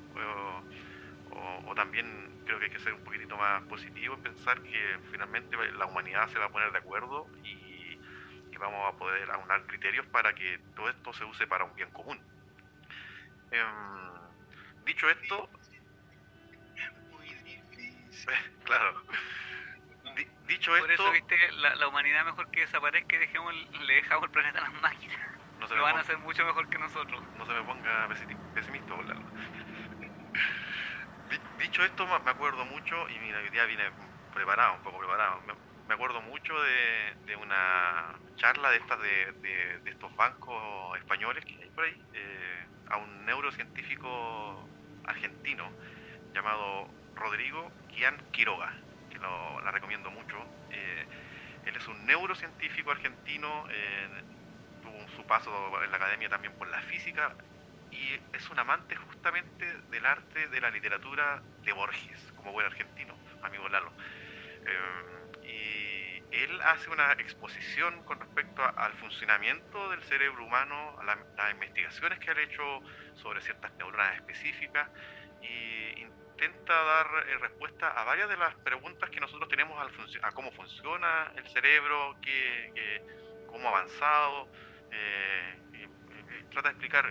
o, 1.31 1.75
también 1.75 2.05
creo 2.45 2.59
que 2.59 2.65
hay 2.65 2.71
que 2.71 2.79
ser 2.79 2.93
un 2.93 3.03
poquitito 3.03 3.37
más 3.37 3.63
positivo 3.63 4.15
en 4.15 4.21
pensar 4.21 4.61
que 4.61 4.99
finalmente 5.11 5.55
la 5.73 5.85
humanidad 5.85 6.27
se 6.29 6.39
va 6.39 6.45
a 6.45 6.49
poner 6.49 6.71
de 6.71 6.79
acuerdo 6.79 7.27
y, 7.43 7.57
vamos 8.59 8.93
a 8.93 8.97
poder 8.97 9.31
aunar 9.31 9.65
criterios 9.67 10.05
para 10.07 10.35
que 10.35 10.59
todo 10.75 10.89
esto 10.89 11.13
se 11.13 11.23
use 11.23 11.47
para 11.47 11.63
un 11.63 11.73
bien 11.75 11.89
común. 11.91 12.19
Em, 13.51 14.83
dicho 14.83 15.09
esto, 15.09 15.49
claro. 18.65 19.01
dicho 20.45 20.71
Por 20.77 20.91
esto, 20.91 21.03
eso, 21.03 21.11
viste, 21.13 21.51
la, 21.53 21.73
la 21.75 21.87
humanidad 21.87 22.25
mejor 22.25 22.51
que 22.51 22.59
desaparezca 22.59 23.15
y 23.15 23.19
dejemos, 23.19 23.55
le 23.79 23.93
dejamos 23.93 24.25
el 24.25 24.31
planeta 24.31 24.59
a 24.59 24.63
las 24.63 24.81
máquinas. 24.81 25.28
No 25.59 25.67
se 25.67 25.75
Lo 25.75 25.83
van 25.83 25.97
a 25.97 26.01
hacer 26.01 26.17
mucho 26.19 26.45
mejor 26.45 26.69
que 26.69 26.77
nosotros. 26.77 27.21
No 27.37 27.45
se 27.45 27.53
me 27.53 27.61
ponga 27.63 28.07
pesimista, 28.53 28.95
Lalo. 28.95 29.21
Dicho 31.59 31.83
esto, 31.83 32.07
me 32.07 32.31
acuerdo 32.31 32.65
mucho, 32.65 33.07
y 33.09 33.19
mira, 33.19 33.39
hoy 33.39 33.49
día 33.49 33.65
viene 33.65 33.83
preparado, 34.33 34.75
un 34.75 34.81
poco 34.81 34.99
preparado. 34.99 35.41
Me 35.87 35.93
acuerdo 35.93 36.21
mucho 36.21 36.53
de, 36.61 37.35
una 37.35 38.15
charla 38.35 38.71
de 38.71 38.77
estas 38.77 38.99
de, 39.01 39.81
estos 39.85 40.15
bancos 40.15 40.97
españoles 40.97 41.45
que 41.45 41.61
hay 41.61 41.69
por 41.69 41.83
ahí, 41.83 42.01
eh, 42.13 42.65
a 42.89 42.97
un 42.97 43.25
neurocientífico 43.25 44.67
argentino 45.05 45.71
llamado 46.33 46.89
Rodrigo 47.15 47.71
Kian 47.89 48.17
Quiroga, 48.31 48.73
que 49.09 49.19
lo, 49.19 49.61
la 49.61 49.71
recomiendo 49.71 50.09
mucho. 50.09 50.37
Eh, 50.71 51.05
él 51.65 51.75
es 51.75 51.87
un 51.87 52.05
neurocientífico 52.05 52.91
argentino. 52.91 53.65
Eh, 53.69 54.23
su 55.15 55.23
paso 55.25 55.51
en 55.83 55.91
la 55.91 55.97
academia 55.97 56.29
también 56.29 56.53
por 56.53 56.67
la 56.67 56.81
física 56.83 57.35
y 57.91 58.19
es 58.33 58.49
un 58.49 58.59
amante 58.59 58.95
justamente 58.95 59.65
del 59.89 60.05
arte 60.05 60.47
de 60.47 60.61
la 60.61 60.69
literatura 60.69 61.41
de 61.63 61.73
Borges, 61.73 62.33
como 62.35 62.51
buen 62.51 62.65
argentino, 62.65 63.15
amigo 63.41 63.67
Lalo. 63.69 63.91
Eh, 64.65 66.21
y 66.31 66.35
él 66.35 66.61
hace 66.61 66.89
una 66.89 67.13
exposición 67.13 68.03
con 68.03 68.19
respecto 68.19 68.63
al 68.63 68.93
funcionamiento 68.93 69.89
del 69.89 70.03
cerebro 70.03 70.45
humano, 70.45 70.97
a 70.99 71.03
las 71.03 71.51
investigaciones 71.51 72.19
que 72.19 72.31
ha 72.31 72.39
hecho 72.39 72.81
sobre 73.15 73.41
ciertas 73.41 73.71
neuronas 73.73 74.15
específicas 74.15 74.89
y 75.41 76.01
intenta 76.01 76.83
dar 76.83 77.07
eh, 77.27 77.37
respuesta 77.39 77.89
a 77.89 78.03
varias 78.03 78.29
de 78.29 78.37
las 78.37 78.53
preguntas 78.55 79.09
que 79.09 79.19
nosotros 79.19 79.49
tenemos 79.49 79.77
al 79.79 79.91
a 80.21 80.31
cómo 80.31 80.51
funciona 80.51 81.31
el 81.35 81.47
cerebro, 81.49 82.15
qué, 82.21 83.01
cómo 83.47 83.67
ha 83.69 83.71
avanzado 83.71 84.47
trata 86.51 86.69
de 86.69 86.73
explicar 86.73 87.05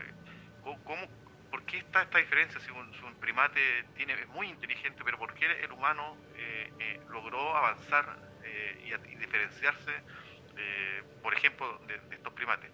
cómo, 0.62 1.08
por 1.50 1.64
qué 1.64 1.78
está 1.78 2.02
esta 2.02 2.18
diferencia 2.18 2.60
si 2.60 2.70
un, 2.70 2.88
primate 3.20 3.60
tiene, 3.96 4.14
es 4.14 4.28
muy 4.28 4.48
inteligente, 4.48 5.02
pero 5.04 5.18
por 5.18 5.34
qué 5.34 5.46
el 5.64 5.72
humano 5.72 6.16
eh, 6.36 6.72
eh, 6.78 7.00
logró 7.10 7.56
avanzar 7.56 8.28
y, 8.84 9.16
diferenciarse, 9.16 9.92
por 11.22 11.34
ejemplo, 11.34 11.78
de, 11.86 11.96
estos 12.14 12.32
primates. 12.32 12.70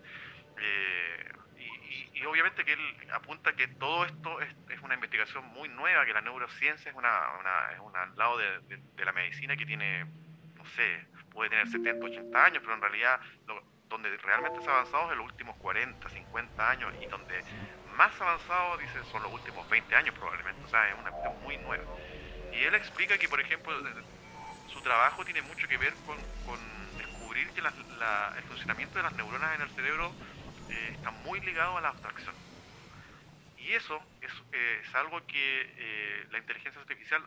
Y, 2.14 2.24
obviamente 2.24 2.64
que 2.64 2.72
él 2.72 3.10
apunta 3.12 3.54
que 3.54 3.68
todo 3.68 4.06
esto 4.06 4.40
es, 4.40 4.48
una 4.82 4.94
investigación 4.94 5.44
muy 5.46 5.68
nueva, 5.68 6.06
que 6.06 6.12
la 6.12 6.20
neurociencia 6.20 6.90
es, 6.90 6.96
una, 6.96 7.10
es 7.72 7.80
un 7.80 7.92
lado 8.16 8.38
de, 8.38 8.60
de, 8.68 9.04
la 9.04 9.12
medicina 9.12 9.56
que 9.56 9.66
tiene, 9.66 10.04
no 10.56 10.64
sé, 10.66 11.06
puede 11.30 11.50
tener 11.50 11.68
70, 11.68 12.04
80 12.04 12.44
años, 12.44 12.62
pero 12.62 12.74
en 12.74 12.80
realidad 12.80 13.20
lo, 13.46 13.73
donde 13.94 14.16
realmente 14.18 14.58
ha 14.68 14.72
avanzado 14.72 15.12
en 15.12 15.18
los 15.18 15.26
últimos 15.26 15.56
40, 15.56 16.10
50 16.10 16.70
años 16.70 16.92
y 17.00 17.06
donde 17.06 17.44
más 17.96 18.20
avanzado, 18.20 18.76
dice, 18.78 18.98
son 19.12 19.22
los 19.22 19.32
últimos 19.32 19.68
20 19.70 19.94
años 19.94 20.14
probablemente, 20.18 20.64
o 20.64 20.68
sea, 20.68 20.88
es 20.88 20.98
una 20.98 21.10
cuestión 21.10 21.40
muy 21.42 21.56
nueva. 21.58 21.84
Y 22.52 22.64
él 22.64 22.74
explica 22.74 23.16
que, 23.16 23.28
por 23.28 23.40
ejemplo, 23.40 23.72
su 24.66 24.80
trabajo 24.80 25.24
tiene 25.24 25.42
mucho 25.42 25.68
que 25.68 25.76
ver 25.78 25.94
con, 26.04 26.18
descubrir 26.98 27.48
que 27.50 27.60
el 27.60 28.42
funcionamiento 28.48 28.98
de 28.98 29.04
las 29.04 29.12
neuronas 29.12 29.54
en 29.54 29.62
el 29.62 29.70
cerebro 29.70 30.12
eh, 30.70 30.90
está 30.94 31.12
muy 31.12 31.40
ligado 31.40 31.78
a 31.78 31.80
la 31.80 31.90
abstracción. 31.90 32.34
Y 33.58 33.72
eso 33.72 34.00
es, 34.20 34.94
algo 34.94 35.24
que 35.26 35.72
eh, 35.76 36.26
la 36.30 36.38
inteligencia 36.38 36.80
artificial 36.80 37.22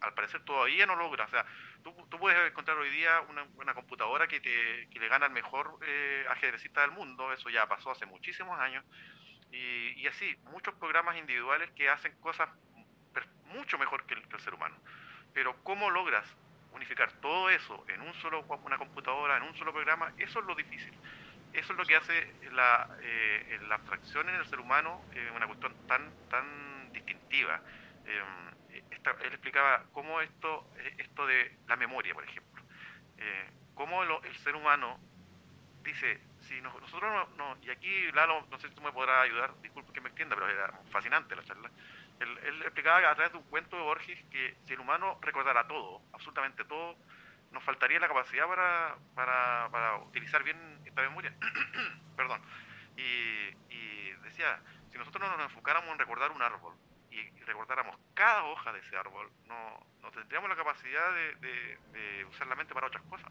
al 0.00 0.14
parecer 0.14 0.42
todavía 0.44 0.86
no 0.86 0.96
logra. 0.96 1.24
O 1.24 1.28
sea, 1.28 1.44
tú, 1.82 1.94
puedes 2.18 2.50
encontrar 2.50 2.76
hoy 2.78 2.90
día 2.90 3.20
una, 3.56 3.74
computadora 3.74 4.26
que, 4.26 4.40
te, 4.40 4.88
que 4.90 4.98
le 4.98 5.08
gana 5.08 5.26
al 5.26 5.32
mejor 5.32 5.78
eh, 5.82 6.24
ajedrecista 6.30 6.82
del 6.82 6.92
mundo, 6.92 7.32
eso 7.32 7.48
ya 7.50 7.66
pasó 7.66 7.90
hace 7.90 8.06
muchísimos 8.06 8.58
años, 8.58 8.84
y, 9.52 10.06
así, 10.06 10.36
muchos 10.44 10.74
programas 10.74 11.16
individuales 11.16 11.70
que 11.72 11.88
hacen 11.88 12.14
cosas 12.20 12.48
mucho 13.46 13.78
mejor 13.78 14.06
que 14.06 14.14
el, 14.14 14.40
ser 14.40 14.54
humano. 14.54 14.76
Pero 15.34 15.56
¿cómo 15.64 15.90
logras 15.90 16.24
unificar 16.72 17.12
todo 17.14 17.50
eso 17.50 17.84
en 17.88 18.00
un 18.00 18.14
solo 18.14 18.42
una 18.42 18.78
computadora, 18.78 19.36
en 19.36 19.42
un 19.42 19.56
solo 19.56 19.72
programa? 19.72 20.12
Eso 20.18 20.38
es 20.38 20.46
lo 20.46 20.54
difícil. 20.54 20.94
Eso 21.52 21.72
es 21.72 21.78
lo 21.78 21.84
que 21.84 21.96
hace 21.96 22.32
la, 22.52 22.96
eh, 23.02 23.58
la 23.68 23.74
abstracción 23.74 24.28
en 24.28 24.36
el 24.36 24.46
ser 24.46 24.60
humano 24.60 25.04
eh, 25.12 25.32
una 25.34 25.48
cuestión 25.48 25.74
tan, 25.88 26.12
tan 26.28 26.92
distintiva. 26.92 27.60
Em, 29.04 29.16
él 29.22 29.32
explicaba 29.32 29.84
cómo 29.92 30.20
esto, 30.20 30.70
esto 30.98 31.26
de 31.26 31.58
la 31.66 31.76
memoria, 31.76 32.14
por 32.14 32.24
ejemplo. 32.24 32.62
eh, 33.18 33.50
cómo 33.74 34.02
el 34.02 34.36
ser 34.38 34.54
humano 34.56 34.98
dice, 35.82 36.20
si 36.40 36.60
nosotros 36.60 37.28
no, 37.36 37.56
y 37.62 37.70
aquí 37.70 38.12
Lalo, 38.12 38.46
no 38.50 38.58
sé 38.58 38.68
si 38.68 38.74
tú 38.74 38.82
me 38.82 38.92
podrás 38.92 39.24
ayudar, 39.24 39.54
disculpe 39.62 39.92
que 39.92 40.00
me 40.00 40.10
entienda, 40.10 40.36
pero 40.36 40.48
era 40.48 40.72
fascinante 40.90 41.34
la 41.34 41.44
charla. 41.44 41.70
Él, 42.20 42.38
él, 42.44 42.62
explicaba 42.62 42.98
a 43.10 43.14
través 43.14 43.32
de 43.32 43.38
un 43.38 43.44
cuento 43.44 43.76
de 43.76 43.82
Borges 43.82 44.22
que 44.30 44.56
si 44.66 44.74
el 44.74 44.80
humano 44.80 45.18
recordara 45.22 45.66
todo, 45.66 46.02
absolutamente 46.12 46.64
todo, 46.64 46.96
nos 47.52 47.64
faltaría 47.64 47.98
la 47.98 48.08
capacidad 48.08 48.46
para, 48.46 48.96
para, 49.14 49.68
para 49.70 49.96
utilizar 49.96 50.42
bien 50.44 50.58
esta 50.84 51.02
memoria. 51.02 51.34
Perdón. 52.16 52.42
Y, 52.96 53.02
y, 53.74 54.12
decía, 54.22 54.60
si 54.90 54.98
nosotros 54.98 55.26
no 55.26 55.36
nos 55.36 55.46
enfocáramos 55.46 55.90
en 55.90 55.98
recordar 55.98 56.30
un 56.32 56.42
árbol 56.42 56.74
y 57.10 57.30
recordáramos 57.44 57.96
cada 58.14 58.44
hoja 58.44 58.72
de 58.72 58.80
ese 58.80 58.96
árbol, 58.96 59.30
no, 59.46 59.86
no 60.00 60.10
tendríamos 60.12 60.48
la 60.48 60.56
capacidad 60.56 61.14
de, 61.14 61.34
de, 61.36 61.78
de 61.92 62.24
usar 62.26 62.46
la 62.46 62.54
mente 62.54 62.74
para 62.74 62.86
otras 62.86 63.02
cosas. 63.04 63.30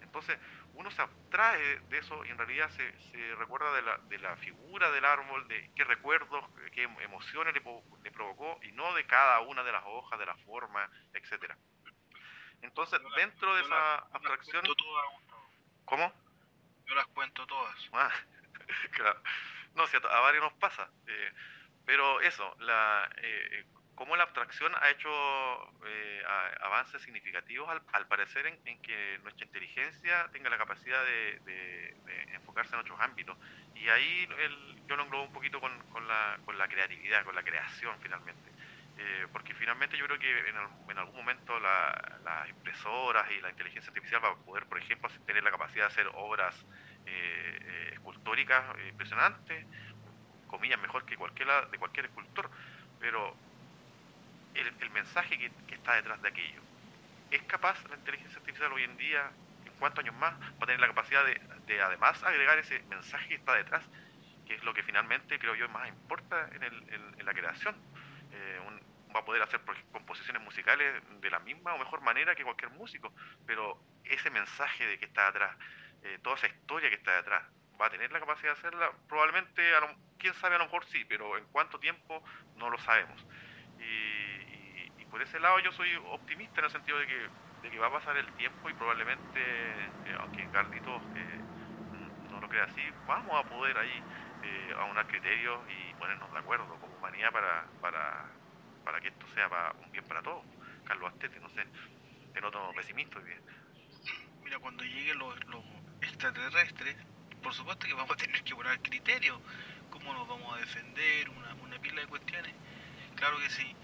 Entonces, 0.00 0.38
uno 0.74 0.90
se 0.90 1.02
abstrae 1.02 1.78
de 1.88 1.98
eso 1.98 2.24
y 2.24 2.30
en 2.30 2.38
realidad 2.38 2.68
se, 2.70 2.98
se 3.12 3.34
recuerda 3.36 3.72
de 3.74 3.82
la, 3.82 3.98
de 3.98 4.18
la, 4.18 4.36
figura 4.36 4.90
del 4.90 5.04
árbol, 5.04 5.46
de 5.46 5.70
qué 5.76 5.84
recuerdos, 5.84 6.44
qué 6.72 6.82
emociones 6.82 7.54
le, 7.54 7.62
le, 8.02 8.10
provocó 8.10 8.58
y 8.62 8.72
no 8.72 8.92
de 8.94 9.06
cada 9.06 9.40
una 9.40 9.62
de 9.62 9.72
las 9.72 9.84
hojas, 9.86 10.18
de 10.18 10.26
la 10.26 10.34
forma, 10.38 10.90
etcétera. 11.12 11.56
Entonces, 12.62 13.00
dentro 13.16 13.54
de 13.54 13.62
esa 13.62 13.96
abstracción... 14.12 14.64
¿Cómo? 15.84 16.12
Yo 16.86 16.94
las 16.94 17.06
cuento 17.08 17.46
todas. 17.46 17.76
Ah, 17.92 18.10
claro. 18.92 19.20
No, 19.74 19.86
si 19.86 19.96
a, 19.96 20.00
varios 20.00 20.42
nos 20.42 20.52
pasa. 20.54 20.90
Eh, 21.06 21.32
pero 21.90 22.20
eso, 22.20 22.54
la, 22.60 23.10
eh, 23.16 23.64
cómo 23.96 24.14
la 24.14 24.22
abstracción 24.22 24.72
ha 24.80 24.90
hecho 24.90 25.10
eh, 25.84 26.22
avances 26.60 27.02
significativos 27.02 27.68
al, 27.92 28.06
parecer 28.06 28.46
en, 28.46 28.80
que 28.80 29.18
nuestra 29.24 29.44
inteligencia 29.44 30.28
tenga 30.30 30.50
la 30.50 30.56
capacidad 30.56 31.04
de, 31.04 31.96
enfocarse 32.32 32.74
en 32.76 32.80
otros 32.82 33.00
ámbitos. 33.00 33.36
Y 33.74 33.88
ahí 33.88 34.28
yo 34.86 34.94
lo 34.94 35.02
englobo 35.02 35.24
un 35.24 35.32
poquito 35.32 35.60
con, 35.60 35.72
la, 36.06 36.68
creatividad, 36.68 37.24
con 37.24 37.34
la 37.34 37.42
creación 37.42 37.96
finalmente. 38.00 38.52
Eh, 38.96 39.26
porque 39.32 39.52
finalmente 39.52 39.96
yo 39.96 40.06
creo 40.06 40.18
que 40.20 40.48
en, 40.48 40.96
algún 40.96 41.16
momento 41.16 41.58
las 41.58 42.48
impresoras 42.50 43.28
y 43.32 43.40
la 43.40 43.50
inteligencia 43.50 43.90
artificial 43.90 44.22
va 44.24 44.28
a 44.28 44.36
poder, 44.36 44.64
por 44.66 44.78
ejemplo, 44.78 45.10
tener 45.26 45.42
la 45.42 45.50
capacidad 45.50 45.88
de 45.88 45.92
hacer 45.92 46.06
obras 46.14 46.54
eh, 47.06 47.90
escultóricas 47.94 48.64
impresionantes, 48.88 49.66
comillas, 50.50 50.80
mejor 50.80 51.04
que 51.04 51.16
cualquiera 51.16 51.62
de 51.66 51.78
cualquier 51.78 52.06
escultor, 52.06 52.50
pero 52.98 53.34
el, 54.54 54.90
mensaje 54.90 55.38
que, 55.38 55.74
está 55.74 55.94
detrás 55.94 56.20
de 56.20 56.28
aquello. 56.28 56.60
¿Es 57.30 57.42
capaz 57.42 57.82
la 57.88 57.96
inteligencia 57.96 58.38
artificial 58.38 58.72
hoy 58.72 58.82
en 58.82 58.96
día, 58.96 59.30
en 59.64 59.72
cuántos 59.78 60.04
años 60.04 60.16
más, 60.16 60.34
va 60.40 60.56
a 60.60 60.66
tener 60.66 60.80
la 60.80 60.88
capacidad 60.88 61.24
de, 61.24 61.80
además 61.80 62.22
agregar 62.24 62.58
ese 62.58 62.80
mensaje 62.90 63.28
que 63.28 63.34
está 63.36 63.54
detrás, 63.54 63.84
que 64.46 64.54
es 64.54 64.64
lo 64.64 64.74
que 64.74 64.82
finalmente 64.82 65.38
creo 65.38 65.54
yo 65.54 65.68
más 65.68 65.88
importa 65.88 66.50
en, 66.52 67.24
la 67.24 67.32
creación? 67.32 67.74
Eh, 68.32 68.60
va 69.14 69.20
a 69.20 69.24
poder 69.24 69.42
hacer 69.42 69.60
composiciones 69.92 70.42
musicales 70.42 71.02
de 71.20 71.30
la 71.30 71.40
misma 71.40 71.74
o 71.74 71.78
mejor 71.78 72.00
manera 72.00 72.34
que 72.34 72.44
cualquier 72.44 72.70
músico, 72.70 73.12
pero 73.46 73.80
ese 74.04 74.30
mensaje 74.30 74.86
de 74.86 74.98
que 74.98 75.06
está 75.06 75.26
detrás, 75.26 75.56
eh, 76.02 76.18
toda 76.22 76.36
esa 76.36 76.46
historia 76.46 76.88
que 76.88 76.96
está 76.96 77.16
detrás, 77.16 77.44
va 77.80 77.86
a 77.86 77.90
tener 77.90 78.12
la 78.12 78.20
capacidad 78.20 78.52
de 78.52 78.58
hacerla, 78.58 78.92
probablemente, 79.08 79.62
quién 80.18 80.34
sabe, 80.34 80.56
a 80.56 80.58
lo 80.58 80.64
mejor 80.64 80.84
sí, 80.86 81.04
pero 81.06 81.38
en 81.38 81.44
cuánto 81.46 81.78
tiempo 81.80 82.22
no 82.56 82.68
lo 82.68 82.78
sabemos. 82.78 83.26
Y, 83.78 85.04
por 85.10 85.22
ese 85.22 85.40
lado 85.40 85.58
yo 85.58 85.72
soy 85.72 85.88
optimista 86.12 86.60
en 86.60 86.66
el 86.66 86.70
sentido 86.70 86.96
de 86.98 87.06
que, 87.06 87.28
de 87.62 87.70
que 87.70 87.78
va 87.80 87.88
a 87.88 87.92
pasar 87.92 88.16
el 88.16 88.30
tiempo 88.34 88.70
y 88.70 88.74
probablemente, 88.74 89.40
eh, 89.40 90.16
aunque 90.20 90.48
Carlitos 90.50 91.02
eh, 91.16 91.40
no 92.30 92.40
lo 92.40 92.48
crea 92.48 92.64
así, 92.64 92.80
vamos 93.08 93.34
a 93.34 93.48
poder 93.48 93.76
ahí 93.76 94.04
eh, 94.44 94.74
aunar 94.78 95.08
criterios 95.08 95.60
y 95.68 95.94
ponernos 95.94 96.32
de 96.32 96.38
acuerdo 96.38 96.68
como 96.78 96.94
humanidad 96.94 97.32
para, 97.32 97.66
para, 97.80 98.30
para 98.84 99.00
que 99.00 99.08
esto 99.08 99.26
sea 99.34 99.48
para 99.48 99.72
un 99.72 99.90
bien 99.90 100.04
para 100.04 100.22
todos. 100.22 100.44
Carlos 100.84 101.12
Astete, 101.12 101.40
no 101.40 101.48
sé, 101.48 101.66
te 102.32 102.40
noto 102.40 102.72
pesimista 102.76 103.18
hoy 103.18 103.24
día. 103.24 103.40
Mira, 104.44 104.60
cuando 104.60 104.84
lleguen 104.84 105.18
los 105.18 105.34
extraterrestres, 106.02 106.96
por 107.42 107.54
supuesto 107.54 107.86
que 107.86 107.94
vamos 107.94 108.12
a 108.12 108.16
tener 108.16 108.42
que 108.42 108.54
poner 108.54 108.80
criterios, 108.80 109.38
cómo 109.90 110.12
nos 110.12 110.28
vamos 110.28 110.54
a 110.54 110.60
defender, 110.60 111.28
una, 111.30 111.54
una 111.54 111.78
pila 111.80 112.00
de 112.00 112.06
cuestiones 112.06 112.54
Claro 113.20 113.38
que 113.38 113.50
sí. 113.50 113.76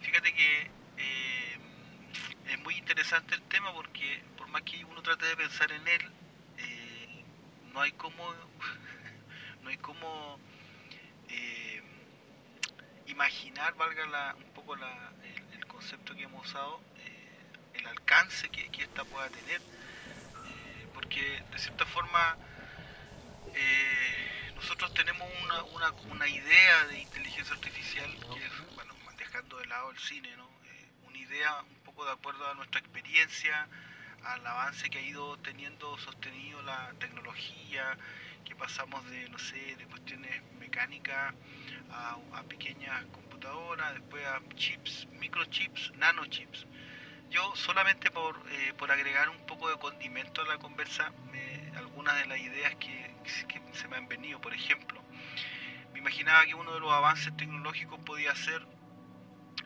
Fíjate 0.00 0.32
que 0.32 0.70
eh, 0.96 1.58
es 2.48 2.58
muy 2.60 2.74
interesante 2.76 3.34
el 3.34 3.42
tema 3.42 3.70
porque 3.74 4.22
por 4.38 4.48
más 4.48 4.62
que 4.62 4.82
uno 4.82 5.02
trate 5.02 5.26
de 5.26 5.36
pensar 5.36 5.70
en 5.72 5.86
él, 5.86 6.10
eh, 6.56 7.24
no 7.74 7.82
hay 7.82 7.92
como, 7.92 8.24
no 9.62 9.68
hay 9.68 9.76
como 9.76 10.40
eh, 11.28 11.82
imaginar, 13.08 13.74
valga 13.74 14.34
un 14.36 14.54
poco 14.54 14.74
el, 14.74 15.66
concepto 15.66 16.14
que 16.16 16.22
hemos 16.22 16.48
usado, 16.48 16.80
el 17.74 17.86
alcance 17.86 18.48
que 18.48 18.82
esta 18.82 19.04
pueda 19.04 19.28
tener, 19.28 19.60
porque 20.94 21.42
de 21.52 21.58
cierta 21.58 21.84
forma 21.84 22.36
nosotros 24.56 24.92
tenemos 24.94 25.28
una, 25.44 25.62
una, 25.64 25.90
una, 26.10 26.28
idea 26.28 26.84
de 26.86 27.00
inteligencia 27.00 27.54
artificial 27.54 28.10
que 28.34 28.44
es 28.44 28.52
de 29.56 29.66
lado 29.66 29.90
el 29.90 29.98
cine, 29.98 30.36
¿no? 30.36 30.44
Eh, 30.44 30.90
una 31.06 31.18
idea 31.18 31.62
un 31.62 31.80
poco 31.84 32.04
de 32.04 32.12
acuerdo 32.12 32.46
a 32.48 32.54
nuestra 32.54 32.80
experiencia, 32.80 33.66
al 34.24 34.46
avance 34.46 34.90
que 34.90 34.98
ha 34.98 35.02
ido 35.02 35.36
teniendo 35.38 35.96
sostenido 35.98 36.60
la 36.62 36.92
tecnología, 36.98 37.96
que 38.44 38.54
pasamos 38.56 39.08
de, 39.10 39.28
no 39.28 39.38
sé, 39.38 39.76
de 39.76 39.86
cuestiones 39.86 40.42
mecánicas 40.58 41.34
a, 41.90 42.42
pequeñas 42.48 43.04
computadoras, 43.06 43.94
después 43.94 44.24
a 44.26 44.40
chips, 44.54 45.06
microchips, 45.12 45.92
nanochips. 45.96 46.66
Yo 47.30 47.54
solamente 47.56 48.10
por, 48.10 48.40
eh, 48.50 48.72
por 48.78 48.90
agregar 48.90 49.28
un 49.28 49.44
poco 49.46 49.68
de 49.70 49.78
condimento 49.78 50.42
a 50.42 50.46
la 50.46 50.58
conversa, 50.58 51.12
algunas 51.76 52.16
de 52.16 52.26
las 52.26 52.38
ideas 52.38 52.74
que, 52.76 53.14
que 53.48 53.60
se 53.72 53.88
me 53.88 53.96
han 53.96 54.08
venido, 54.08 54.40
por 54.40 54.54
ejemplo, 54.54 55.02
me 55.92 55.98
imaginaba 55.98 56.44
que 56.46 56.54
uno 56.54 56.74
de 56.74 56.80
los 56.80 56.92
avances 56.92 57.36
tecnológicos 57.36 57.98
podía 58.00 58.34
ser 58.34 58.66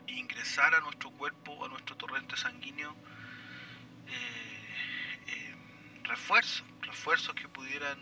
ingresar 0.07 0.75
a 0.75 0.79
nuestro 0.81 1.11
cuerpo, 1.11 1.65
a 1.65 1.69
nuestro 1.69 1.95
torrente 1.95 2.35
sanguíneo, 2.37 2.95
eh, 4.07 4.69
eh, 5.27 5.55
refuerzos, 6.03 6.63
refuerzos 6.81 7.33
que 7.35 7.47
pudieran 7.47 7.97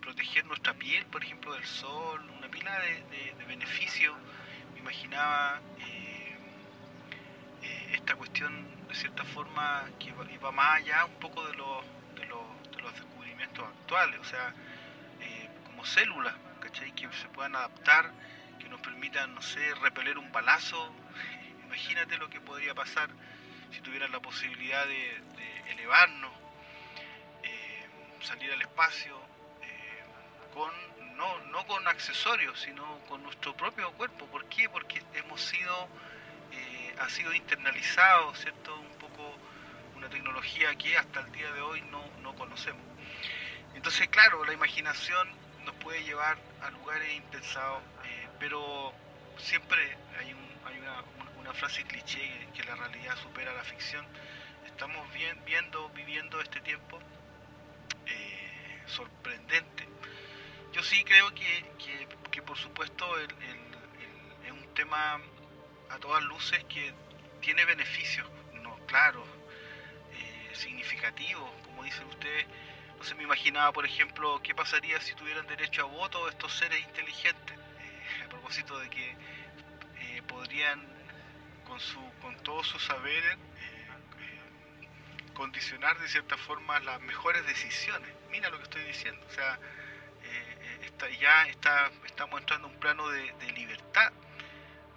proteger 0.00 0.44
nuestra 0.46 0.74
piel, 0.74 1.06
por 1.06 1.24
ejemplo, 1.24 1.54
del 1.54 1.64
sol, 1.64 2.20
una 2.36 2.48
pila 2.48 2.78
de, 2.80 3.34
beneficios. 3.46 4.14
Me 4.74 4.80
imaginaba 4.80 5.60
eh, 5.78 6.36
esta 7.92 8.14
cuestión, 8.16 8.66
de 8.88 8.94
cierta 8.94 9.24
forma, 9.24 9.84
que 9.98 10.12
iba 10.34 10.50
más 10.50 10.82
allá 10.82 11.04
un 11.06 11.18
poco 11.20 11.46
de 11.46 11.54
los, 11.54 11.84
de 12.16 12.26
los, 12.26 12.44
descubrimientos 12.94 13.64
actuales, 13.66 14.20
o 14.20 14.24
sea, 14.24 14.54
células, 15.88 16.34
¿cachai? 16.60 16.92
Que 16.92 17.08
se 17.12 17.28
puedan 17.28 17.56
adaptar 17.56 18.10
que 18.58 18.68
nos 18.68 18.80
permitan, 18.80 19.34
no 19.34 19.42
sé, 19.42 19.74
repeler 19.76 20.18
un 20.18 20.30
balazo. 20.32 20.92
Imagínate 21.64 22.16
lo 22.18 22.28
que 22.28 22.40
podría 22.40 22.74
pasar 22.74 23.10
si 23.70 23.80
tuvieran 23.80 24.12
la 24.12 24.20
posibilidad 24.20 24.86
de, 24.86 25.22
elevarnos, 25.70 26.30
eh, 27.42 27.86
salir 28.20 28.52
al 28.52 28.62
espacio, 28.62 29.18
eh, 29.62 30.04
con, 30.52 30.70
no, 31.16 31.40
no 31.46 31.66
con 31.66 31.86
accesorios, 31.88 32.60
sino 32.60 33.00
con 33.08 33.22
nuestro 33.22 33.56
propio 33.56 33.90
cuerpo. 33.92 34.26
¿Por 34.26 34.44
qué? 34.46 34.68
Porque 34.68 35.02
hemos 35.14 35.40
sido, 35.40 35.88
eh, 36.52 36.94
ha 37.00 37.08
sido 37.08 37.34
internalizado, 37.34 38.34
¿cierto? 38.36 38.78
Un 38.78 38.98
poco 38.98 39.36
una 39.96 40.08
tecnología 40.08 40.74
que 40.76 40.96
hasta 40.96 41.20
el 41.20 41.32
día 41.32 41.50
de 41.52 41.60
hoy 41.60 41.80
no, 41.90 42.04
no 42.22 42.34
conocemos. 42.34 42.82
Entonces, 43.74 44.08
claro, 44.08 44.44
la 44.44 44.52
imaginación 44.52 45.43
nos 45.64 45.74
puede 45.76 46.02
llevar 46.04 46.38
a 46.62 46.70
lugares 46.70 47.12
impensados 47.14 47.82
pero 48.38 48.92
siempre 49.38 49.96
hay, 50.18 50.32
una, 51.38 51.52
frase 51.54 51.84
cliché 51.84 52.48
que, 52.52 52.64
la 52.64 52.74
realidad 52.74 53.16
supera 53.16 53.54
la 53.54 53.62
ficción. 53.62 54.04
Estamos 54.66 55.06
viendo, 55.46 55.88
viviendo 55.90 56.40
este 56.40 56.60
tiempo 56.60 56.98
eh, 58.06 58.82
sorprendente. 58.86 59.88
Yo 60.72 60.82
sí 60.82 61.04
creo 61.04 61.32
que, 61.34 62.42
por 62.42 62.58
supuesto 62.58 63.06
es 63.18 64.50
un 64.50 64.74
tema 64.74 65.20
a 65.88 65.98
todas 65.98 66.22
luces 66.24 66.62
que 66.64 66.92
tiene 67.40 67.64
beneficios, 67.64 68.28
no, 68.54 68.76
claro, 68.86 69.24
eh, 70.12 70.50
significativos, 70.54 71.50
como 71.64 71.84
dicen 71.84 72.04
ustedes. 72.08 72.46
Se 73.04 73.14
me 73.14 73.24
imaginaba, 73.24 73.70
por 73.70 73.84
ejemplo, 73.84 74.40
qué 74.42 74.54
pasaría 74.54 74.98
si 74.98 75.14
tuvieran 75.14 75.46
derecho 75.46 75.82
a 75.82 75.84
voto 75.84 76.26
estos 76.26 76.54
seres 76.54 76.80
inteligentes 76.80 77.54
a 78.24 78.28
propósito 78.30 78.78
de 78.78 78.88
que 78.88 79.10
eh, 79.10 80.22
podrían 80.26 80.82
con 81.68 81.78
su 81.80 82.00
con 82.22 82.34
todos 82.42 82.66
sus 82.66 82.82
saberes 82.82 83.36
eh, 83.58 84.88
condicionar 85.34 85.98
de 85.98 86.08
cierta 86.08 86.38
forma 86.38 86.80
las 86.80 86.98
mejores 87.02 87.46
decisiones. 87.46 88.10
Mira 88.30 88.48
lo 88.48 88.56
que 88.56 88.64
estoy 88.64 88.84
diciendo, 88.84 89.20
o 89.28 89.34
sea, 89.34 89.58
eh, 90.22 90.80
está, 90.86 91.10
ya 91.10 91.46
está, 91.48 91.90
estamos 92.06 92.40
entrando 92.40 92.68
en 92.68 92.74
un 92.74 92.80
plano 92.80 93.06
de, 93.10 93.52
libertad, 93.54 94.14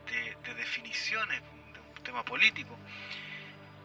de, 0.05 0.53
definiciones, 0.53 1.41
de 1.41 1.79
un 1.79 2.03
tema 2.03 2.23
político. 2.23 2.77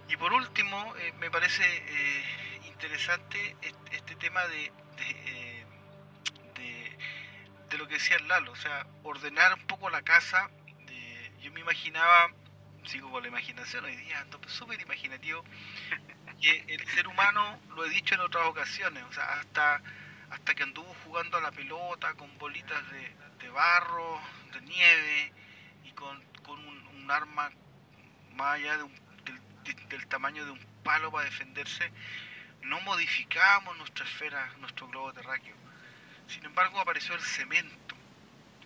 Y 0.08 0.16
por 0.16 0.32
último, 0.32 0.94
me 1.18 1.28
parece 1.28 1.64
interesante 2.82 3.56
este, 3.92 4.16
tema 4.16 4.44
de, 4.48 4.72
de, 7.70 7.78
lo 7.78 7.86
que 7.86 7.94
decía 7.94 8.18
Lalo, 8.26 8.52
o 8.52 8.56
sea, 8.56 8.84
ordenar 9.04 9.54
un 9.54 9.66
poco 9.66 9.88
la 9.88 10.02
casa. 10.02 10.50
yo 11.40 11.52
me 11.52 11.60
imaginaba 11.60 12.30
sigo 12.84 13.10
con 13.12 13.22
la 13.22 13.28
imaginación, 13.28 13.84
hoy 13.84 13.94
día 13.94 14.20
ando 14.20 14.40
súper 14.48 14.80
imaginativo, 14.80 15.44
que 16.40 16.64
el 16.66 16.86
ser 16.88 17.06
humano, 17.06 17.60
lo 17.76 17.84
he 17.84 17.90
dicho 17.90 18.16
en 18.16 18.20
otras 18.20 18.46
ocasiones, 18.46 19.04
o 19.04 19.12
sea, 19.12 19.32
hasta, 19.34 19.80
hasta 20.30 20.54
que 20.54 20.64
anduvo 20.64 20.92
jugando 21.04 21.38
a 21.38 21.40
la 21.40 21.52
pelota 21.52 22.12
con 22.14 22.36
bolitas 22.38 22.82
de, 22.90 23.48
barro, 23.50 24.20
de 24.52 24.60
nieve 24.62 25.32
y 25.84 25.92
con, 25.92 26.20
un, 26.48 27.10
arma 27.10 27.50
más 28.34 28.54
allá 28.54 28.78
de 28.78 28.84
del, 29.88 30.06
tamaño 30.06 30.44
de 30.44 30.52
un 30.52 30.66
palo 30.82 31.12
para 31.12 31.24
defenderse, 31.24 31.92
no 32.62 32.80
modificábamos 32.82 33.76
nuestra 33.78 34.04
esfera, 34.04 34.52
nuestro 34.58 34.88
globo 34.88 35.12
terráqueo. 35.12 35.56
Sin 36.28 36.44
embargo, 36.44 36.80
apareció 36.80 37.14
el 37.14 37.20
cemento. 37.20 37.96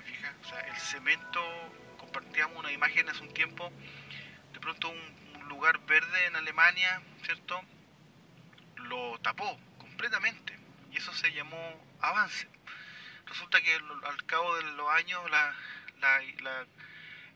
¿Fijas? 0.05 0.35
O 0.43 0.49
sea, 0.49 0.61
el 0.61 0.77
cemento, 0.77 1.41
compartíamos 1.99 2.59
una 2.59 2.73
imagen 2.73 3.09
hace 3.09 3.23
un 3.23 3.35
tiempo 3.35 3.73
de 4.53 4.61
pronto 4.61 4.89
un, 4.89 5.27
lugar 5.49 5.79
verde 5.87 6.27
en 6.27 6.35
Alemania, 6.35 7.01
¿cierto? 7.25 7.63
Lo 8.77 9.17
tapó 9.21 9.59
completamente 9.79 10.59
y 10.91 10.97
eso 10.97 11.13
se 11.15 11.33
llamó 11.33 11.57
avance. 12.01 12.49
Resulta 13.27 13.61
que 13.61 13.75
al 13.75 14.27
cabo 14.27 14.57
de 14.57 14.63
los 14.73 14.91
años 14.91 15.23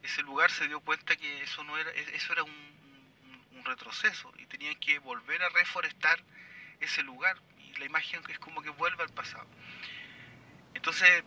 ese 0.03 0.23
lugar 0.23 0.51
se 0.51 0.66
dio 0.66 0.81
cuenta 0.81 1.14
que 1.14 1.42
eso 1.42 1.62
no 1.62 1.79
era 1.79 1.90
eso 1.92 2.33
era 2.33 2.42
un, 2.42 2.70
retroceso 3.62 4.33
y 4.38 4.46
tenían 4.46 4.75
que 4.77 4.99
volver 4.99 5.40
a 5.42 5.49
reforestar 5.51 6.18
ese 6.81 7.03
lugar 7.03 7.37
y 7.59 7.75
la 7.75 7.85
imagen 7.85 8.21
es 8.29 8.38
como 8.38 8.62
que 8.62 8.71
vuelve 8.71 9.03
al 9.03 9.11
pasado. 9.11 9.47
Entonces 10.75 11.25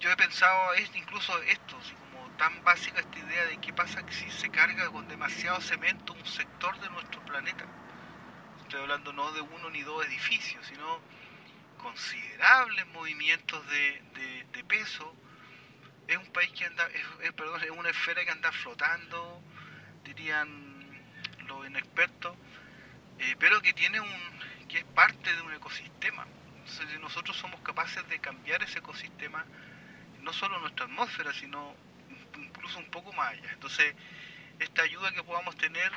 yo 0.00 0.10
he 0.10 0.16
pensado 0.16 0.74
es 0.74 0.90
incluso 0.94 1.36
esto, 1.42 1.78
tan 2.38 2.62
básica 2.62 3.00
esta 3.00 3.18
idea 3.18 3.44
de 3.46 3.58
qué 3.58 3.72
pasa 3.72 4.00
si 4.10 4.30
se 4.30 4.48
carga 4.48 4.88
con 4.90 5.08
demasiado 5.08 5.60
cemento 5.60 6.12
un 6.12 6.24
sector 6.24 6.78
de 6.80 6.88
nuestro 6.90 7.20
planeta. 7.24 7.64
Estoy 8.62 8.80
hablando 8.80 9.12
no 9.12 9.32
de 9.32 9.40
uno 9.40 9.70
ni 9.70 9.82
dos 9.82 10.06
edificios, 10.06 10.64
sino 10.66 11.00
considerables 11.78 12.86
movimientos 12.88 13.66
de, 13.68 14.02
peso. 14.68 15.14
Es 16.06 16.18
un 16.18 16.30
país 16.32 16.50
que 16.52 16.66
anda, 16.66 16.86
perdón, 17.34 17.62
es 17.62 17.70
una 17.70 17.88
esfera 17.88 18.22
que 18.24 18.30
anda 18.30 18.52
flotando, 18.52 19.42
dirían 20.04 21.02
los 21.46 21.66
inexpertos, 21.66 22.36
eh, 23.18 23.36
pero 23.38 23.60
que 23.60 23.72
tiene 23.72 24.00
un, 24.00 24.08
que 24.68 24.78
es 24.78 24.84
parte 24.84 25.34
de 25.34 25.42
un 25.42 25.52
ecosistema. 25.54 26.26
Entonces, 26.58 27.00
nosotros 27.00 27.36
somos 27.36 27.60
capaces 27.60 28.06
de 28.08 28.18
cambiar 28.18 28.62
ese 28.62 28.78
ecosistema, 28.78 29.44
no 30.20 30.32
solo 30.32 30.58
nuestra 30.60 30.84
atmósfera, 30.84 31.32
sino 31.32 31.74
incluso 32.36 32.78
un 32.78 32.90
poco 32.90 33.12
más 33.12 33.32
allá. 33.32 33.50
Entonces, 33.52 33.94
esta 34.58 34.82
ayuda 34.82 35.12
que 35.12 35.22
podamos 35.22 35.56
tener, 35.56 35.92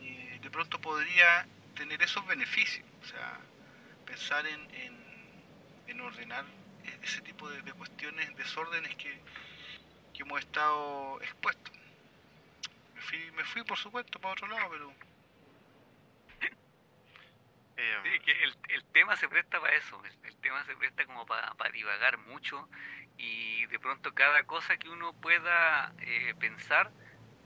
eh, 0.00 0.38
de 0.40 0.50
pronto 0.50 0.80
podría 0.80 1.46
tener 1.74 2.02
esos 2.02 2.26
beneficios, 2.26 2.86
o 3.02 3.06
sea, 3.06 3.38
pensar 4.06 4.46
en, 4.46 4.68
en, 5.86 6.00
ordenar 6.00 6.44
ese 7.02 7.20
tipo 7.22 7.50
de, 7.50 7.72
cuestiones, 7.72 8.34
desórdenes 8.36 8.94
que, 8.94 9.20
que, 10.14 10.22
hemos 10.22 10.38
estado 10.38 11.20
expuestos. 11.20 11.74
Me 12.94 13.00
fui, 13.02 13.30
me 13.32 13.44
fui, 13.44 13.62
por 13.64 13.76
supuesto, 13.76 14.20
para 14.20 14.32
otro 14.32 14.46
lado, 14.46 14.68
pero... 14.70 15.07
Sí, 18.02 18.20
que 18.24 18.32
el, 18.42 18.56
el, 18.70 18.84
tema 18.86 19.14
se 19.14 19.28
presta 19.28 19.60
para 19.60 19.76
eso, 19.76 20.02
el, 20.24 20.36
tema 20.38 20.64
se 20.64 20.74
presta 20.74 21.06
como 21.06 21.24
para, 21.26 21.54
para 21.54 21.70
divagar 21.70 22.18
mucho 22.18 22.68
y 23.16 23.66
de 23.66 23.78
pronto 23.78 24.12
cada 24.14 24.42
cosa 24.44 24.76
que 24.78 24.88
uno 24.88 25.12
pueda 25.12 25.92
eh, 26.00 26.34
pensar 26.40 26.90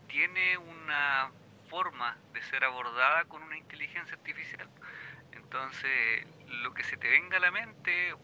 tiene 0.09 0.57
una 0.57 1.31
forma 1.68 2.16
de 2.33 2.42
ser 2.45 2.64
abordada 2.64 3.27
con 3.27 3.42
una 3.42 3.59
inteligencia 3.59 4.16
artificial. 4.16 4.71
Entonces, 5.33 6.27
lo 6.47 6.73
que 6.73 6.83
se 6.85 6.97
te 6.97 7.11
venga 7.11 7.37
a 7.37 7.40
la 7.40 7.51
mente, 7.51 8.14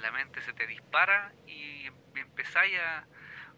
la 0.00 0.10
mente 0.10 0.40
se 0.42 0.52
te 0.54 0.66
dispara 0.66 1.32
y 1.46 1.86
empezáis 2.16 2.78
a... 2.80 3.06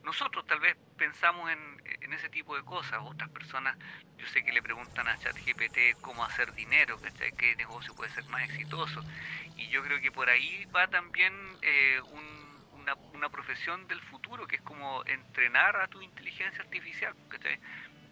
Nosotros 0.06 0.46
tal 0.46 0.60
vez 0.60 0.76
pensamos 0.96 1.50
en, 1.50 2.12
ese 2.14 2.30
tipo 2.30 2.56
de 2.56 2.62
cosas, 2.62 3.00
otras 3.02 3.28
personas, 3.28 3.76
yo 4.16 4.26
sé 4.28 4.42
que 4.42 4.52
le 4.52 4.62
preguntan 4.62 5.06
a 5.06 5.18
ChatGPT 5.18 6.00
cómo 6.00 6.24
hacer 6.24 6.54
dinero, 6.54 6.98
qué 7.36 7.56
negocio 7.56 7.94
puede 7.94 8.10
ser 8.12 8.24
más 8.26 8.42
exitoso, 8.44 9.02
y 9.56 9.68
yo 9.68 9.82
creo 9.82 10.00
que 10.00 10.10
por 10.10 10.30
ahí 10.30 10.64
va 10.66 10.86
también 10.86 11.34
eh, 11.60 12.00
un 12.00 12.46
una, 13.14 13.28
profesión 13.28 13.86
del 13.88 14.00
futuro, 14.00 14.46
que 14.46 14.56
es 14.56 14.62
como 14.62 15.04
entrenar 15.06 15.76
a 15.76 15.88
tu 15.88 16.00
inteligencia 16.00 16.62
artificial, 16.62 17.14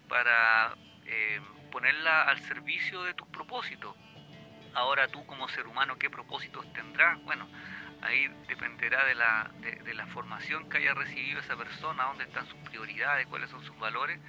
Para 0.08 0.74
eh, 1.06 1.40
ponerla 1.70 2.22
al 2.22 2.40
servicio 2.40 3.02
de 3.04 3.14
tus 3.14 3.28
propósitos. 3.28 3.94
Ahora 4.74 5.06
tú 5.08 5.24
como 5.26 5.48
ser 5.48 5.66
humano, 5.66 5.96
¿qué 5.96 6.10
propósitos 6.10 6.70
tendrás? 6.72 7.22
Bueno, 7.22 7.48
ahí 8.04 8.28
dependerá 8.48 9.04
de 9.06 9.14
la, 9.14 9.50
de, 9.60 9.94
la 9.94 10.06
formación 10.06 10.68
que 10.68 10.78
haya 10.78 10.94
recibido 10.94 11.40
esa 11.40 11.56
persona, 11.56 12.04
dónde 12.04 12.24
están 12.24 12.46
sus 12.46 12.58
prioridades, 12.60 13.26
cuáles 13.26 13.50
son 13.50 13.64
sus 13.64 13.76
valores, 13.78 14.20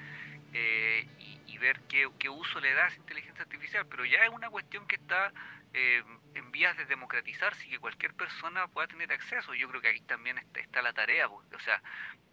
eh, 0.53 1.07
y, 1.19 1.57
ver 1.57 1.79
qué, 1.87 2.29
uso 2.29 2.59
le 2.59 2.73
da 2.73 2.83
a 2.83 2.87
esa 2.89 2.97
inteligencia 2.97 3.41
artificial. 3.43 3.87
Pero 3.87 4.05
ya 4.05 4.23
es 4.25 4.29
una 4.29 4.49
cuestión 4.49 4.85
que 4.87 4.95
está 4.97 5.31
eh, 5.73 6.03
en 6.33 6.51
vías 6.51 6.75
de 6.77 6.85
democratizarse 6.85 7.65
y 7.65 7.69
que 7.71 7.79
cualquier 7.79 8.13
persona 8.13 8.67
pueda 8.67 8.87
tener 8.87 9.11
acceso. 9.11 9.53
Yo 9.53 9.69
creo 9.69 9.81
que 9.81 9.87
ahí 9.87 10.01
también 10.01 10.37
está, 10.53 10.81
la 10.81 10.93
tarea, 10.93 11.27
o 11.27 11.59
sea, 11.59 11.81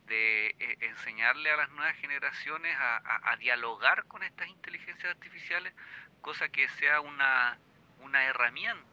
de 0.06 0.48
eh, 0.58 0.76
enseñarle 0.80 1.50
a 1.52 1.56
las 1.56 1.70
nuevas 1.70 1.96
generaciones 1.96 2.76
a, 2.78 3.36
dialogar 3.38 4.04
con 4.04 4.22
estas 4.22 4.48
inteligencias 4.48 5.12
artificiales, 5.12 5.72
cosa 6.20 6.48
que 6.48 6.68
sea 6.68 7.00
una, 7.00 7.58
una 8.00 8.24
herramienta 8.24 8.91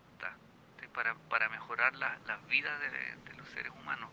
para, 0.93 1.15
para 1.29 1.49
mejorar 1.49 1.95
las 1.95 2.47
vidas 2.47 2.79
de, 2.79 3.33
los 3.37 3.47
seres 3.49 3.71
humanos 3.71 4.11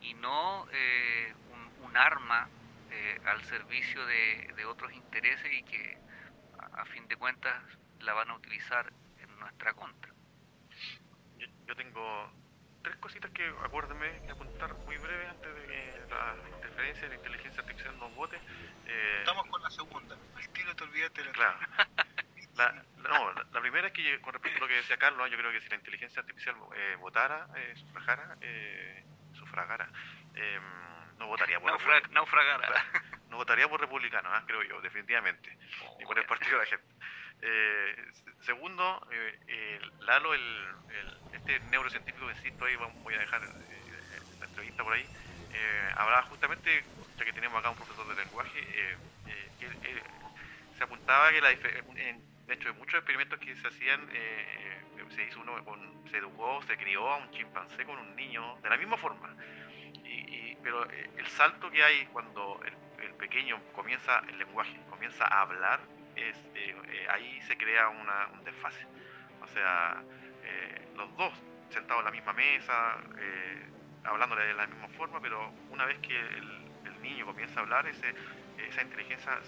y 0.00 0.14
no 0.14 0.66
eh, 0.72 1.34
un, 1.82 1.96
arma 1.96 2.48
al 3.24 3.42
servicio 3.44 4.04
de, 4.06 4.64
otros 4.64 4.92
intereses 4.92 5.52
y 5.52 5.62
que 5.64 5.98
a 6.60 6.84
fin 6.84 7.06
de 7.08 7.16
cuentas 7.16 7.60
la 8.00 8.12
van 8.14 8.30
a 8.30 8.34
utilizar 8.34 8.92
nuestra 9.40 9.72
contra. 9.74 10.12
Yo, 11.66 11.76
tengo 11.76 12.32
tres 12.82 12.96
cositas 12.96 13.30
que 13.32 13.46
acuérdame 13.64 14.08
de 14.20 14.32
apuntar 14.32 14.74
muy 14.74 14.96
breve 14.98 15.28
antes 15.28 15.54
de 15.54 15.66
que 15.66 16.06
la 16.10 16.56
interferencia 16.56 17.02
de 17.02 17.08
la 17.08 17.14
inteligencia 17.16 17.62
artificial 17.62 17.98
nos 17.98 18.14
vote. 18.14 18.36
Eh, 18.86 19.16
Estamos 19.20 19.46
con 19.46 19.62
la 19.62 19.70
segunda, 19.70 20.16
al 20.36 20.48
tiro 20.50 20.74
te 20.74 20.84
olvidaste 20.84 21.24
la 21.24 21.32
Claro. 21.32 21.58
La, 22.60 22.74
no, 23.08 23.32
la, 23.32 23.60
primera 23.62 23.86
es 23.86 23.94
que 23.94 24.20
con 24.20 24.34
respecto 24.34 24.58
a 24.58 24.60
lo 24.60 24.68
que 24.68 24.74
decía 24.74 24.98
Carlos, 24.98 25.30
yo 25.30 25.38
creo 25.38 25.50
que 25.50 25.62
si 25.62 25.70
la 25.70 25.76
inteligencia 25.76 26.20
artificial 26.20 26.54
eh, 26.76 26.96
votara, 27.00 27.46
eh, 27.56 27.74
sufragara, 27.74 28.36
eh, 28.42 29.02
sufragara, 29.32 29.88
em, 30.34 30.62
no 31.18 31.26
votaría 31.26 31.58
por 31.58 31.72
naufragara. 32.10 32.84
no 33.30 33.36
votaría 33.38 33.66
por 33.66 33.80
republicano, 33.80 34.28
¿ah? 34.30 34.44
creo 34.46 34.62
yo, 34.64 34.78
definitivamente, 34.82 35.56
ni 35.98 36.04
por 36.04 36.18
el 36.18 36.26
partido 36.26 36.58
de 36.58 36.64
la 36.64 36.66
gente. 36.66 36.86
Eh, 37.40 37.96
segundo, 38.42 39.08
eh, 39.10 39.80
Lalo, 40.00 40.34
el, 40.34 40.74
este 41.32 41.60
neurocientífico 41.70 42.26
que 42.26 42.32
insisto 42.32 42.66
ahí, 42.66 42.76
voy 42.76 43.14
a 43.14 43.20
dejar 43.20 43.42
eh, 43.42 44.20
la 44.38 44.44
entrevista 44.44 44.84
por 44.84 44.92
ahí, 44.92 45.06
eh, 45.54 45.92
hablaba 45.96 46.24
justamente, 46.24 46.84
ya 47.16 47.24
que 47.24 47.32
tenemos 47.32 47.58
acá 47.58 47.70
un 47.70 47.76
profesor 47.76 48.06
de 48.06 48.22
lenguaje, 48.22 48.98
que 49.58 50.02
se 50.76 50.84
apuntaba 50.84 51.30
que 51.30 51.40
la 51.40 51.50
de 52.50 52.56
hecho, 52.56 52.74
muchos 52.74 52.96
experimentos 52.98 53.38
que 53.38 53.54
se 53.54 53.68
hacían, 53.68 54.00
se 55.14 55.24
hizo 55.24 55.40
uno 55.40 55.64
con, 55.64 55.78
se 56.10 56.18
educó, 56.18 56.60
se 56.66 56.76
crió 56.76 57.08
a 57.08 57.18
un 57.18 57.30
chimpancé 57.30 57.84
con 57.84 57.96
un 57.96 58.16
niño 58.16 58.58
de 58.60 58.68
la 58.68 58.76
misma 58.76 58.96
forma. 58.96 59.34
Y, 60.04 60.56
pero 60.62 60.84
el 60.90 61.26
salto 61.28 61.70
que 61.70 61.82
hay 61.82 62.06
cuando 62.06 62.60
el 62.64 63.14
pequeño 63.14 63.60
comienza 63.72 64.22
el 64.28 64.38
lenguaje, 64.38 64.76
comienza 64.88 65.24
a 65.26 65.42
hablar, 65.42 65.80
es, 66.16 66.36
eh, 66.54 66.74
eh, 66.88 67.06
ahí 67.10 67.40
se 67.42 67.56
crea 67.56 67.88
una, 67.88 68.28
un 68.32 68.44
desfase. 68.44 68.86
O 69.40 69.46
sea, 69.46 70.02
eh, 70.42 70.88
los 70.96 71.16
dos 71.16 71.32
sentados 71.70 72.00
en 72.00 72.06
la 72.06 72.10
misma 72.10 72.32
mesa, 72.32 72.98
hablándole 74.04 74.44
de 74.44 74.54
la 74.54 74.66
misma 74.66 74.88
forma, 74.88 75.20
pero 75.20 75.52
una 75.70 75.84
vez 75.84 75.98
que 75.98 76.18
el, 76.18 76.70
niño 77.02 77.24
comienza 77.24 77.60
a 77.60 77.62
hablar, 77.62 77.86
ese, 77.86 78.14
esa 78.70 78.82
inteligencia 78.82 79.38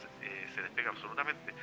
se 0.54 0.62
despega 0.62 0.90
absolutamente. 0.90 1.54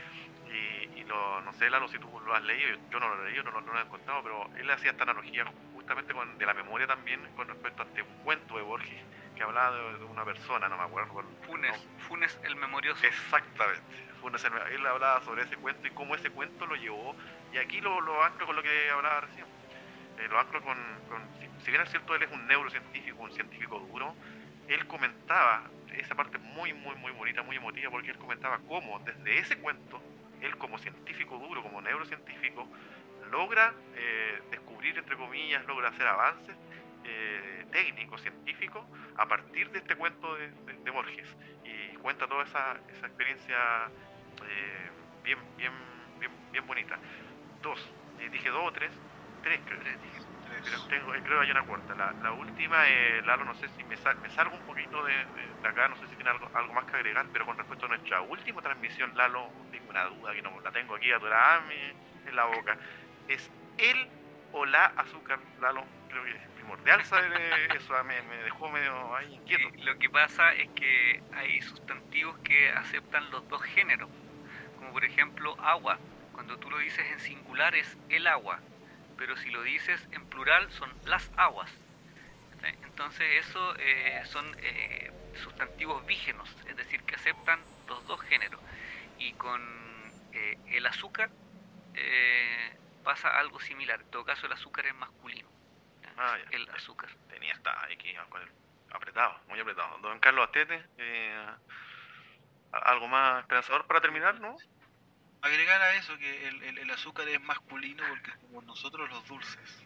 Y, 0.96 1.04
lo, 1.04 1.42
no 1.42 1.54
sé, 1.54 1.70
Lalo, 1.70 1.88
si 1.88 1.98
tú 1.98 2.08
lo 2.20 2.34
has 2.36 2.44
leído, 2.44 2.78
yo 2.92 3.00
no 3.00 3.10
lo 3.10 3.24
he 3.24 3.30
leído, 3.30 3.44
no, 3.44 3.62
lo 3.62 3.80
he 3.80 3.88
contado, 3.88 4.22
pero 4.22 4.50
él 4.58 4.70
hacía 4.70 4.92
esta 4.92 5.04
analogía 5.04 5.46
justamente 5.74 6.14
con, 6.14 6.38
de 6.38 6.46
la 6.46 6.54
memoria 6.54 6.86
también 6.86 7.20
con 7.36 7.48
respecto 7.48 7.82
a 7.82 7.86
este 7.86 8.04
cuento 8.24 8.58
de 8.58 8.64
Borges 8.64 9.02
que 9.36 9.44
hablaba 9.44 9.76
de, 9.76 10.04
una 10.04 10.26
persona, 10.26 10.68
no 10.70 10.78
me 10.78 10.84
acuerdo. 10.84 11.24
Funes, 11.48 11.88
Funes 12.08 12.40
el 12.44 12.56
memorioso. 12.58 13.06
Exactamente. 13.06 13.82
Funes 14.22 14.44
él 14.44 14.86
hablaba 14.86 15.22
sobre 15.22 15.44
ese 15.44 15.56
cuento 15.56 15.88
y 15.88 15.92
cómo 15.92 16.14
ese 16.16 16.30
cuento 16.30 16.66
lo 16.66 16.76
llevó. 16.76 17.16
Y 17.54 17.58
aquí 17.58 17.82
lo, 17.82 18.02
lo 18.02 18.24
anclo 18.24 18.46
con 18.46 18.56
lo 18.56 18.62
que 18.62 18.90
hablaba 18.92 19.22
recién. 19.22 19.46
Eh, 20.20 20.28
lo 20.28 20.38
anclo 20.38 20.62
con, 20.62 20.78
si, 21.64 21.72
bien 21.72 21.82
es 21.82 21.90
cierto, 21.90 22.14
él 22.14 22.24
es 22.24 22.32
un 22.32 22.46
neurocientífico, 22.48 23.24
un 23.24 23.32
científico 23.32 23.80
duro, 23.80 24.14
él 24.68 24.86
comentaba 24.88 25.64
esa 25.98 26.16
parte 26.16 26.38
muy, 26.38 26.74
muy, 26.74 26.96
muy 26.96 27.12
bonita, 27.12 27.42
muy 27.44 27.56
emotiva, 27.56 27.92
porque 27.92 28.12
él 28.12 28.18
comentaba 28.18 28.60
cómo 28.68 29.00
desde 29.00 29.40
ese 29.40 29.58
cuento, 29.58 30.02
él 30.42 30.56
como 30.58 30.78
científico 30.78 31.38
duro, 31.38 31.62
como 31.64 31.82
neurocientífico, 31.82 32.68
logra 33.32 33.74
eh, 33.96 34.42
descubrir, 34.52 34.98
entre 34.98 35.16
comillas, 35.16 35.66
logra 35.66 35.90
hacer 35.90 36.08
avances 36.08 36.56
eh, 37.06 37.66
técnico, 37.72 38.18
científico, 38.18 38.86
a 39.18 39.28
partir 39.28 39.70
de 39.72 39.80
este 39.80 39.96
cuento 39.96 40.36
de, 40.36 40.92
Borges. 40.92 41.28
Y 41.64 41.96
cuenta 41.98 42.28
toda 42.28 42.44
esa, 42.44 42.78
esa 42.90 43.08
experiencia 43.08 43.58
eh, 44.48 44.90
bien, 45.24 45.38
bien, 45.58 45.72
bien, 46.20 46.32
bien 46.52 46.66
bonita. 46.66 46.98
Dos, 47.62 47.80
eh, 48.20 48.30
dije 48.30 48.50
dos 48.50 48.68
o 48.68 48.72
tres, 48.72 48.92
tres 49.44 49.60
creo. 49.66 49.80
Tengo, 50.62 51.12
creo 51.12 51.40
que 51.40 51.46
hay 51.46 51.52
una 51.52 51.64
cuarta. 51.64 51.96
La, 51.96 52.32
última, 52.34 52.84
Lalo, 53.26 53.46
no 53.46 53.56
sé 53.56 53.68
si 53.70 53.84
me, 53.84 53.96
me 54.22 54.30
salgo 54.30 54.56
un 54.56 54.66
poquito 54.66 55.04
de, 55.04 55.14
acá, 55.64 55.88
no 55.88 55.96
sé 55.98 56.08
si 56.08 56.16
tiene 56.16 56.30
algo, 56.32 56.50
algo 56.54 56.74
más 56.74 56.86
que 56.86 56.98
agregar, 56.98 57.26
pero 57.32 57.46
con 57.46 57.58
respecto 57.58 57.86
a 57.86 57.90
nuestra 57.90 58.22
última 58.22 58.62
transmisión, 58.62 59.16
Lalo, 59.16 59.50
tengo 59.72 59.90
una 59.90 60.06
duda 60.06 60.34
que 60.34 60.42
no 60.42 60.60
la 60.62 60.72
tengo 60.72 60.96
aquí 60.96 61.12
atorada 61.12 61.64
en 61.72 62.36
la 62.36 62.46
boca. 62.46 62.78
¿Es 63.28 63.50
el 63.78 64.08
o 64.52 64.66
la 64.66 64.86
azúcar, 64.86 65.40
Lalo? 65.62 65.86
Creo 66.10 66.24
que 66.24 66.34
primordial 66.56 67.04
saber 67.06 67.32
eso, 67.76 67.94
me, 68.04 68.22
me, 68.24 68.38
dejó 68.44 68.70
medio 68.70 69.16
ahí 69.16 69.34
inquieto. 69.34 69.70
lo 69.84 69.98
que 69.98 70.10
pasa 70.10 70.54
es 70.54 70.70
que 70.70 71.22
hay 71.34 71.62
sustantivos 71.62 72.38
que 72.40 72.70
aceptan 72.72 73.30
los 73.32 73.48
dos 73.48 73.62
géneros, 73.64 74.10
como 74.78 74.92
por 74.92 75.04
ejemplo 75.04 75.56
agua. 75.62 75.98
Cuando 76.34 76.58
tú 76.58 76.70
lo 76.70 76.78
dices 76.78 77.06
en 77.12 77.20
singular 77.20 77.76
es 77.76 77.98
el 78.10 78.26
agua, 78.28 78.60
pero 79.20 79.36
si 79.38 79.52
lo 79.52 79.62
dices 79.62 80.02
en 80.12 80.26
plural 80.28 80.72
son 80.72 80.92
las 81.06 81.30
aguas. 81.38 81.70
Entonces 82.84 83.46
eso 83.46 83.76
eh, 83.78 84.22
son 84.26 84.46
eh, 84.62 85.12
sustantivos 85.44 86.06
vígenos, 86.06 86.50
es 86.68 86.76
decir, 86.76 87.04
que 87.04 87.16
aceptan 87.16 87.60
los 87.88 88.06
dos 88.08 88.20
géneros. 88.22 88.60
Y 89.18 89.34
con 89.34 89.62
eh, 90.34 90.58
el 90.72 90.86
azúcar 90.88 91.30
pasa 93.04 93.38
algo 93.40 93.60
similar. 93.60 94.02
En 94.02 94.12
todo 94.12 94.24
caso 94.24 94.46
el 94.46 94.54
azúcar 94.54 94.86
es 94.86 94.96
masculino. 94.96 95.50
Ah, 96.18 96.38
el 96.52 96.70
azúcar. 96.72 97.10
Tenía 97.30 97.54
esta 97.54 97.86
aquí 97.86 98.14
con 98.30 98.42
el 98.42 98.50
apretado, 98.92 99.40
muy 99.48 99.60
apretado. 99.60 99.98
Don 100.00 100.20
Carlos 100.20 100.46
Astete, 100.46 100.84
eh, 100.98 101.46
algo 102.72 103.08
más 103.08 103.42
esperanzador 103.42 103.86
para 103.88 104.02
terminar, 104.02 104.40
¿no? 104.40 104.56
Agregar 105.42 105.82
a 105.82 105.96
eso 105.96 106.18
que 106.18 106.48
el, 106.48 106.78
el, 106.78 106.92
azúcar 106.92 107.28
es 107.30 107.42
masculino 107.42 108.04
porque 108.10 108.32
como 108.42 108.62
nosotros 108.64 109.10
los 109.10 109.28
dulces. 109.28 109.86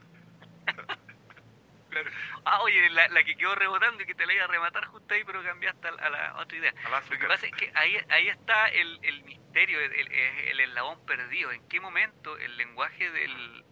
Ah, 2.45 2.61
oye, 2.63 2.89
la, 2.89 3.07
la, 3.09 3.23
que 3.23 3.35
quedó 3.35 3.53
rebotando 3.53 4.01
y 4.01 4.07
que 4.07 4.15
te 4.15 4.25
la 4.25 4.33
iba 4.33 4.45
a 4.45 4.47
rematar 4.47 4.85
justo 4.85 5.13
ahí, 5.13 5.23
pero 5.23 5.43
cambiaste 5.43 5.87
a, 5.87 6.09
la 6.09 6.35
otra 6.37 6.57
idea. 6.57 6.73
Lo 7.09 7.19
que 7.19 7.27
pasa 7.27 7.45
es 7.45 7.51
que 7.51 7.71
ahí, 7.75 7.95
ahí 8.09 8.29
está 8.29 8.67
el, 8.69 8.99
el 9.03 9.23
misterio, 9.23 9.79
el, 9.79 9.93
el, 9.93 10.11
el, 10.11 10.59
eslabón 10.59 11.05
perdido. 11.05 11.51
¿En 11.51 11.67
qué 11.69 11.79
momento 11.79 12.35
el 12.39 12.57
lenguaje 12.57 13.11
del, 13.11 13.63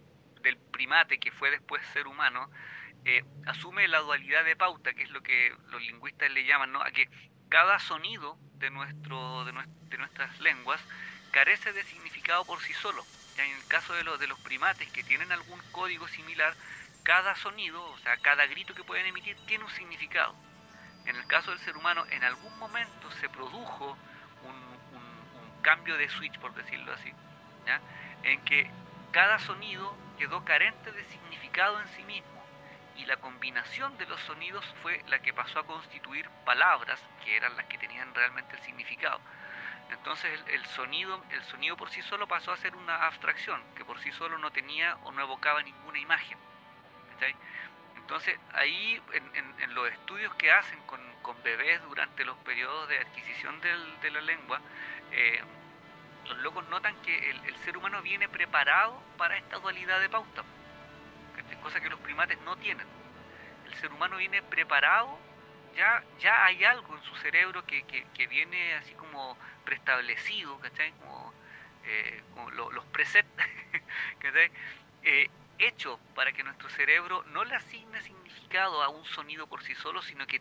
del 0.42 0.56
primate 0.56 1.18
que 1.18 1.30
fue 1.32 1.50
después 1.50 1.84
ser 1.86 2.06
humano, 2.06 2.50
eh, 3.04 3.24
asume 3.46 3.88
la 3.88 4.00
dualidad 4.00 4.44
de 4.44 4.56
pauta, 4.56 4.92
que 4.92 5.02
es 5.02 5.10
lo 5.10 5.22
que 5.22 5.54
los 5.70 5.82
lingüistas 5.82 6.30
le 6.30 6.44
llaman, 6.44 6.72
¿no? 6.72 6.82
a 6.82 6.90
que 6.90 7.08
cada 7.48 7.78
sonido 7.78 8.38
de, 8.54 8.70
nuestro, 8.70 9.44
de, 9.44 9.98
nuestras 9.98 10.40
lenguas 10.40 10.80
carece 11.32 11.72
de 11.72 11.82
significado 11.84 12.44
por 12.44 12.62
sí 12.62 12.72
solo. 12.74 13.04
En 13.36 13.50
el 13.50 13.66
caso 13.66 13.94
de, 13.94 14.04
los 14.04 14.20
de 14.20 14.28
los 14.28 14.38
primates 14.40 14.88
que 14.92 15.02
tienen 15.02 15.32
algún 15.32 15.60
código 15.72 16.06
similar, 16.06 16.54
cada 17.02 17.34
sonido, 17.34 17.82
o 17.82 17.98
sea, 17.98 18.16
cada 18.18 18.46
grito 18.46 18.74
que 18.74 18.84
pueden 18.84 19.06
emitir 19.06 19.36
tiene 19.46 19.64
un 19.64 19.70
significado. 19.70 20.34
En 21.06 21.16
el 21.16 21.26
caso 21.26 21.50
del 21.50 21.58
ser 21.60 21.76
humano, 21.76 22.06
en 22.10 22.22
algún 22.22 22.56
momento 22.58 23.10
se 23.20 23.28
produjo 23.28 23.96
un, 24.44 24.54
un 24.54 25.62
cambio 25.62 25.96
de 25.96 26.08
switch, 26.08 26.38
por 26.38 26.54
decirlo 26.54 26.92
así, 26.92 27.12
¿ya? 27.66 27.80
en 28.22 28.44
que 28.44 28.70
cada 29.10 29.38
sonido 29.40 29.96
quedó 30.18 30.44
carente 30.44 30.92
de 30.92 31.04
significado 31.06 31.80
en 31.80 31.88
sí 31.88 32.02
mismo 32.04 32.42
y 32.96 33.04
la 33.06 33.16
combinación 33.16 33.96
de 33.98 34.06
los 34.06 34.20
sonidos 34.20 34.64
fue 34.82 35.02
la 35.08 35.18
que 35.20 35.32
pasó 35.32 35.60
a 35.60 35.66
constituir 35.66 36.28
palabras 36.44 37.00
que 37.24 37.36
eran 37.36 37.56
las 37.56 37.66
que 37.66 37.78
tenían 37.78 38.14
realmente 38.14 38.56
el 38.56 38.62
significado. 38.62 39.20
Entonces 39.92 40.40
el, 40.48 40.64
sonido, 40.66 41.22
el 41.30 41.42
sonido 41.44 41.76
por 41.76 41.90
sí 41.90 42.02
solo 42.02 42.26
pasó 42.26 42.52
a 42.52 42.56
ser 42.56 42.74
una 42.74 43.06
abstracción, 43.06 43.62
que 43.76 43.84
por 43.84 43.98
sí 44.00 44.10
solo 44.12 44.38
no 44.38 44.50
tenía 44.50 44.96
o 45.04 45.12
no 45.12 45.22
evocaba 45.22 45.62
ninguna 45.62 45.98
imagen. 45.98 46.38
Entonces 47.96 48.36
ahí 48.54 49.00
en, 49.12 49.74
los 49.74 49.90
estudios 49.90 50.34
que 50.34 50.50
hacen 50.50 50.80
con, 50.86 51.00
bebés 51.44 51.82
durante 51.84 52.24
los 52.24 52.36
periodos 52.38 52.88
de 52.88 52.98
adquisición 52.98 53.60
de 53.60 54.10
la 54.10 54.20
lengua, 54.20 54.60
eh, 55.12 55.40
los 56.28 56.38
locos 56.38 56.68
notan 56.68 56.94
que 57.02 57.30
el, 57.30 57.56
ser 57.58 57.76
humano 57.76 58.00
viene 58.02 58.28
preparado 58.28 59.00
para 59.16 59.36
esta 59.36 59.58
dualidad 59.58 60.00
de 60.00 60.08
pauta, 60.08 60.42
cosa 61.62 61.80
que 61.80 61.88
los 61.88 62.00
primates 62.00 62.40
no 62.42 62.56
tienen. 62.56 62.86
El 63.66 63.74
ser 63.74 63.92
humano 63.92 64.16
viene 64.16 64.42
preparado, 64.42 65.18
ya, 65.74 66.02
ya 66.18 66.44
hay 66.44 66.64
algo 66.64 66.96
en 66.96 67.02
su 67.02 67.14
cerebro 67.16 67.64
que, 67.66 67.82
que, 67.84 68.26
viene 68.26 68.74
así 68.74 68.94
como 68.94 69.36
preestablecido, 69.64 70.58
¿cachai? 70.60 70.92
Como, 70.92 71.32
eh, 71.84 72.22
los 72.54 72.84
presets, 72.86 73.28
eh, 75.02 75.30
hecho 75.58 75.98
para 76.14 76.32
que 76.32 76.42
nuestro 76.42 76.68
cerebro 76.70 77.24
no 77.24 77.44
le 77.44 77.54
asigne 77.54 78.00
significado 78.02 78.82
a 78.82 78.88
un 78.88 79.04
sonido 79.04 79.46
por 79.46 79.62
sí 79.62 79.74
solo, 79.74 80.02
sino 80.02 80.26
que 80.26 80.40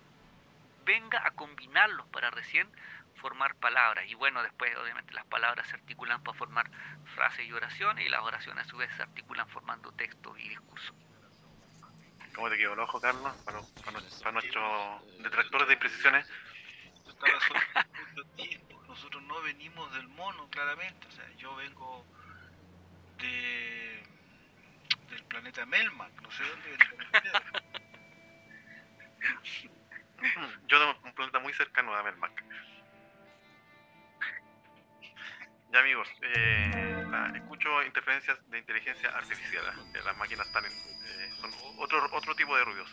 venga 0.86 1.26
a 1.26 1.32
combinarlos 1.32 2.08
para 2.08 2.32
recién 2.32 2.68
formar 3.16 3.56
palabras. 3.56 4.06
Y 4.08 4.16
bueno, 4.16 4.42
después 4.42 4.76
obviamente 4.78 5.14
las 5.14 5.26
palabras 5.26 5.68
se 5.68 5.76
articulan 5.76 6.24
para 6.24 6.38
formar 6.38 6.70
frases 7.16 7.46
y 7.46 7.54
oraciones 7.54 8.06
y 8.06 8.10
las 8.10 8.22
oraciones 8.22 8.66
a 8.66 8.70
su 8.70 8.78
vez 8.78 8.92
se 8.96 9.04
articulan 9.04 9.48
formando 9.48 9.92
textos 9.92 10.40
y 10.40 10.50
discursos. 10.50 10.96
¿Cómo 12.42 12.50
te 12.50 12.58
quedó 12.58 12.74
el 12.74 12.80
ojo, 12.80 13.00
Carlos? 13.00 13.36
Para, 13.46 13.62
nuestros 14.32 15.18
detractores 15.20 15.68
de 15.68 15.74
imprecisiones. 15.76 16.28
Nosotros 18.88 19.22
no 19.22 19.40
venimos 19.44 19.94
del 19.94 20.08
mono, 20.08 20.50
claramente. 20.50 21.06
O 21.08 21.12
sea, 21.12 21.30
yo 21.38 21.56
vengo 21.58 22.04
de 23.20 24.04
del 25.12 25.24
planeta 25.26 25.68
Melmac, 25.68 26.20
no 26.20 26.32
sé 26.32 26.44
dónde 26.44 26.78
Yo 30.68 30.80
de 30.80 30.96
un 31.04 31.14
planeta 31.14 31.38
muy 31.38 31.54
cercano 31.54 31.94
a 31.96 32.02
Melmac. 32.02 32.44
Ya 35.72 35.80
amigos, 35.80 36.10
eh, 36.22 37.06
escucho 37.34 37.82
interferencias 37.84 38.38
de 38.52 38.60
inteligencia 38.60 39.10
artificial. 39.12 39.64
¿eh? 39.68 40.02
Las 40.04 40.18
máquinas 40.18 40.46
están 40.46 40.66
eh, 40.66 41.30
son 41.40 41.50
otro, 41.78 42.10
otro 42.12 42.36
tipo 42.36 42.58
de 42.58 42.66
ruidos. 42.66 42.92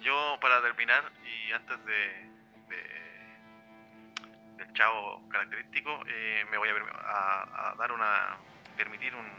yo 0.00 0.36
para 0.40 0.60
terminar 0.60 1.04
y 1.24 1.52
antes 1.52 1.84
de, 1.84 2.28
del 4.56 4.72
chavo 4.72 5.28
característico, 5.28 6.02
me 6.50 6.58
voy 6.58 6.68
a, 6.70 7.74
dar 7.78 7.92
una 7.92 8.36
permitir 8.76 9.14
un, 9.14 9.30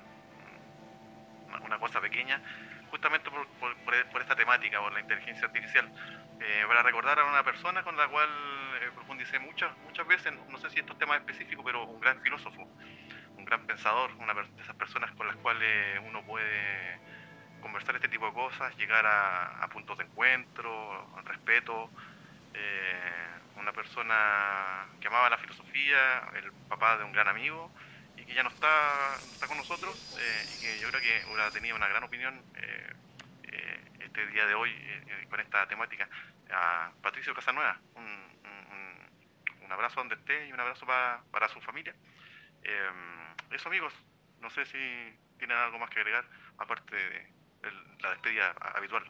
una, 1.65 1.79
cosa 1.79 1.99
pequeña, 1.99 2.41
justamente 2.91 3.29
por, 3.29 3.45
por, 3.59 4.21
esta 4.21 4.37
temática, 4.37 4.79
por 4.79 4.93
la 4.93 5.01
inteligencia 5.01 5.47
artificial, 5.47 5.91
para 6.65 6.81
recordar 6.81 7.19
a 7.19 7.25
una 7.25 7.43
persona 7.43 7.83
con 7.83 7.97
la 7.97 8.07
cual 8.07 8.29
profundicé 8.91 9.39
muchas, 9.39 9.75
muchas 9.79 10.07
veces, 10.07 10.33
no 10.49 10.57
sé 10.57 10.69
si 10.69 10.79
estos 10.79 10.97
temas 10.97 11.19
específicos, 11.19 11.63
pero 11.65 11.85
un 11.85 11.99
gran 11.99 12.21
filósofo, 12.21 12.67
un 13.37 13.45
gran 13.45 13.65
pensador, 13.65 14.11
una 14.19 14.33
de 14.33 14.41
esas 14.61 14.75
personas 14.75 15.11
con 15.11 15.27
las 15.27 15.35
cuales 15.37 15.99
uno 16.07 16.23
puede 16.23 16.99
conversar 17.61 17.95
este 17.95 18.09
tipo 18.09 18.27
de 18.27 18.33
cosas, 18.33 18.75
llegar 18.77 19.05
a, 19.05 19.67
puntos 19.71 19.97
de 19.97 20.03
encuentro, 20.03 21.07
respeto. 21.25 21.89
Eh, 22.53 23.33
una 23.55 23.71
persona 23.71 24.85
que 24.99 25.07
amaba 25.07 25.29
la 25.29 25.37
filosofía, 25.37 26.29
el 26.35 26.51
papá 26.67 26.97
de 26.97 27.03
un 27.03 27.13
gran 27.13 27.27
amigo 27.27 27.71
y 28.17 28.25
que 28.25 28.33
ya 28.33 28.43
no 28.43 28.49
está, 28.49 29.15
está 29.15 29.47
con 29.47 29.57
nosotros 29.57 30.17
eh, 30.19 30.45
y 30.53 30.61
que 30.61 30.79
yo 30.79 30.89
creo 30.89 31.01
que 31.01 31.25
hubiera 31.27 31.49
tenido 31.51 31.75
una 31.75 31.87
gran 31.87 32.03
opinión 32.03 32.41
eh, 32.55 32.93
este 33.99 34.27
día 34.27 34.45
de 34.45 34.53
hoy 34.53 34.71
con 35.29 35.39
esta 35.39 35.65
temática, 35.67 36.07
a 36.53 36.91
Patricio 37.01 37.33
Casanueva, 37.33 37.79
un, 37.95 38.13
abrazo 39.71 40.01
donde 40.01 40.13
esté 40.13 40.47
y 40.47 40.53
un 40.53 40.59
abrazo 40.59 40.85
para 40.85 41.49
su 41.49 41.59
familia. 41.61 41.95
Em, 42.61 43.35
eso 43.49 43.69
amigos, 43.69 43.91
no 44.39 44.49
sé 44.51 44.65
si 44.65 44.77
tienen 45.39 45.57
algo 45.57 45.79
más 45.79 45.89
que 45.89 45.99
agregar, 45.99 46.25
aparte 46.59 46.95
de, 46.95 47.33
la 48.01 48.11
despedida 48.11 48.51
habitual. 48.75 49.03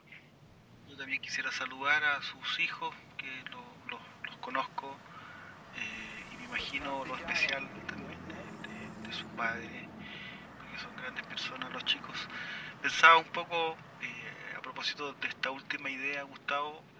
Yo 0.88 0.96
también 0.96 1.20
quisiera 1.20 1.52
saludar 1.52 2.02
a 2.02 2.22
sus 2.22 2.60
hijos, 2.60 2.94
que 3.18 3.44
los 3.50 4.36
conozco, 4.40 4.96
eh, 5.76 6.24
y 6.32 6.36
me 6.36 6.44
imagino 6.44 7.04
lo 7.04 7.16
especial 7.16 7.68
también 7.86 8.18
de, 9.02 9.12
su 9.12 9.26
padre, 9.36 9.88
porque 10.58 10.78
son 10.78 10.96
grandes 10.96 11.26
personas 11.26 11.72
los 11.72 11.84
chicos. 11.84 12.28
Pensaba 12.82 13.18
un 13.18 13.26
poco, 13.26 13.76
eh, 14.02 14.54
a 14.56 14.60
propósito 14.60 15.12
de 15.14 15.28
esta 15.28 15.50
última 15.50 15.88
idea, 15.88 16.22
Gustavo, 16.24 16.84
eh, 16.88 16.93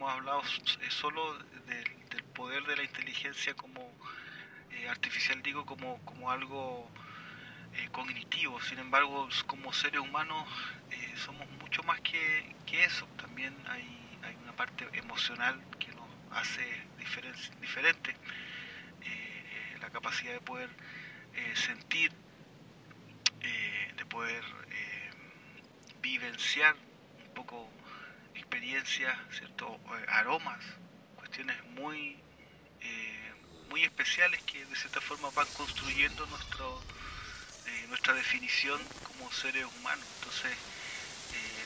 hemos 0.00 0.12
hablado 0.12 0.42
solo 0.88 1.36
del 1.66 2.24
poder 2.34 2.64
de 2.64 2.74
la 2.74 2.84
inteligencia 2.84 3.52
como 3.52 3.92
artificial, 4.88 5.42
digo, 5.42 5.66
como, 5.66 5.98
como 6.06 6.30
algo 6.30 6.90
cognitivo. 7.92 8.58
Sin 8.62 8.78
embargo, 8.78 9.28
como 9.46 9.74
seres 9.74 10.00
humanos 10.00 10.48
somos 11.16 11.46
mucho 11.60 11.82
más 11.82 12.00
que, 12.00 12.54
que, 12.64 12.82
eso. 12.82 13.06
También 13.18 13.54
hay, 13.68 13.84
hay 14.22 14.34
una 14.36 14.56
parte 14.56 14.88
emocional 14.94 15.60
que 15.78 15.88
nos 15.88 16.08
hace 16.32 16.64
diferente. 17.60 18.16
Eh, 19.02 19.78
la 19.82 19.90
capacidad 19.90 20.32
de 20.32 20.40
poder 20.40 20.70
eh, 21.34 21.52
sentir, 21.56 22.10
eh, 23.42 23.92
de 23.98 24.06
poder 24.06 24.42
vivenciar 26.00 26.74
un 27.22 27.34
poco 27.34 27.68
experiencias, 28.40 29.16
¿cierto? 29.30 29.78
aromas, 30.08 30.64
cuestiones 31.16 31.56
muy, 31.76 32.18
muy 33.68 33.84
especiales 33.84 34.42
que 34.42 34.64
de 34.64 34.76
cierta 34.76 35.00
forma 35.00 35.30
van 35.30 35.46
construyendo 35.56 36.26
nuestro, 36.26 36.82
nuestra 37.88 38.14
definición 38.14 38.80
como 39.04 39.30
seres 39.30 39.64
humanos. 39.78 40.04
Entonces, 40.18 40.56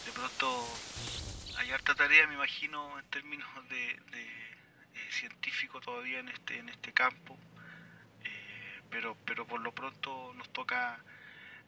de 0.04 0.12
pronto 0.12 0.68
hay 1.58 1.70
harta 1.70 1.94
tarea, 1.94 2.26
me 2.26 2.34
imagino, 2.34 2.98
en 2.98 3.06
términos 3.06 3.48
de 3.70 3.98
eh, 4.94 5.08
científico 5.10 5.80
todavía 5.80 6.20
en 6.20 6.28
este, 6.28 6.58
en 6.58 6.68
este 6.68 6.92
campo, 6.92 7.37
eh, 8.22 8.80
pero, 8.90 9.16
pero 9.24 9.46
por 9.46 9.60
lo 9.60 9.72
pronto 9.72 10.32
nos 10.37 10.52
toca 10.52 10.98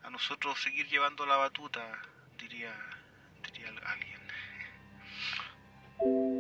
a 0.03 0.11
nosotros 0.11 0.61
seguir 0.63 0.89
llevando 0.89 1.27
la 1.27 1.37
batuta, 1.37 2.01
diría, 2.39 2.75
diría 3.43 3.69
alguien. 3.85 4.26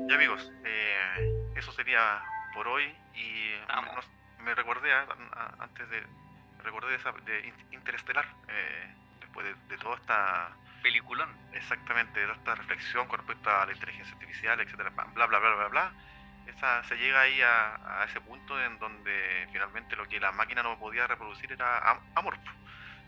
Ya 0.08 0.14
amigos, 0.14 0.50
eh, 0.64 1.52
eso 1.56 1.72
sería 1.72 2.22
por 2.54 2.68
hoy 2.68 2.84
y 3.14 3.52
me 4.42 4.54
recordé 4.54 4.92
antes 5.58 5.90
de 5.90 6.02
recordé 6.62 6.90
de, 6.90 6.96
esa, 6.96 7.12
de 7.12 7.52
Interestelar 7.72 8.26
después 9.20 9.46
de, 9.46 9.54
de, 9.68 9.78
toda 9.78 9.96
esta 9.96 10.50
peliculón. 10.82 11.28
Exactamente 11.52 12.20
de 12.20 12.26
toda 12.26 12.38
esta 12.38 12.54
reflexión 12.56 13.06
con 13.08 13.18
respecto 13.18 13.50
a 13.50 13.66
la 13.66 13.72
inteligencia 13.72 14.14
artificial 14.14 14.60
etcétera 14.60 14.90
bla 14.90 15.26
bla 15.26 15.38
bla 15.38 15.54
bla 15.54 15.68
bla 15.68 15.92
esa, 16.46 16.84
se 16.84 16.96
llega 16.96 17.20
ahí 17.20 17.40
a, 17.42 18.04
ese 18.08 18.20
punto 18.20 18.60
en 18.62 18.78
donde 18.78 19.48
finalmente 19.52 19.96
lo 19.96 20.06
que 20.08 20.20
la 20.20 20.32
máquina 20.32 20.62
no 20.62 20.78
podía 20.78 21.06
reproducir 21.06 21.52
era 21.52 22.00
amor. 22.14 22.38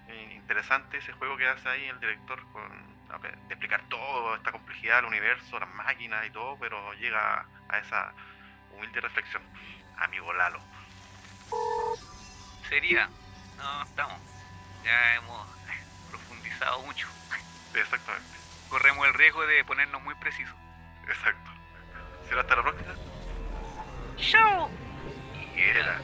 Eh, 0.09 0.33
interesante 0.35 0.99
ese 0.99 1.13
juego 1.13 1.37
que 1.37 1.47
hace 1.47 1.69
ahí 1.69 1.85
el 1.85 2.01
director 2.01 2.41
con 2.53 2.98
de 3.17 3.55
explicar 3.55 3.83
toda 3.89 4.37
esta 4.37 4.53
complejidad 4.53 4.97
del 4.97 5.07
universo, 5.07 5.59
las 5.59 5.69
máquinas 5.71 6.27
y 6.27 6.31
todo, 6.31 6.57
pero 6.61 6.93
llega 6.95 7.47
a 7.69 7.79
esa 7.79 8.13
humilde 8.73 9.01
reflexión. 9.01 9.43
Amigo 9.97 10.33
Lalo. 10.33 10.61
Sería, 12.69 13.09
no 13.57 13.83
estamos, 13.83 14.21
ya 14.85 15.15
hemos 15.17 15.49
profundizado 16.11 16.83
mucho. 16.83 17.09
Exactamente. 17.75 18.37
Corremos 18.69 19.07
el 19.07 19.15
riesgo 19.15 19.47
de 19.47 19.65
ponernos 19.65 20.03
muy 20.03 20.15
precisos. 20.17 20.55
Exacto. 21.09 21.51
¿Será 22.29 22.43
hasta 22.43 22.57
la 22.57 22.63
próxima? 22.63 22.95
Show! 24.19 24.71
Y 25.57 25.61
era. 25.61 26.01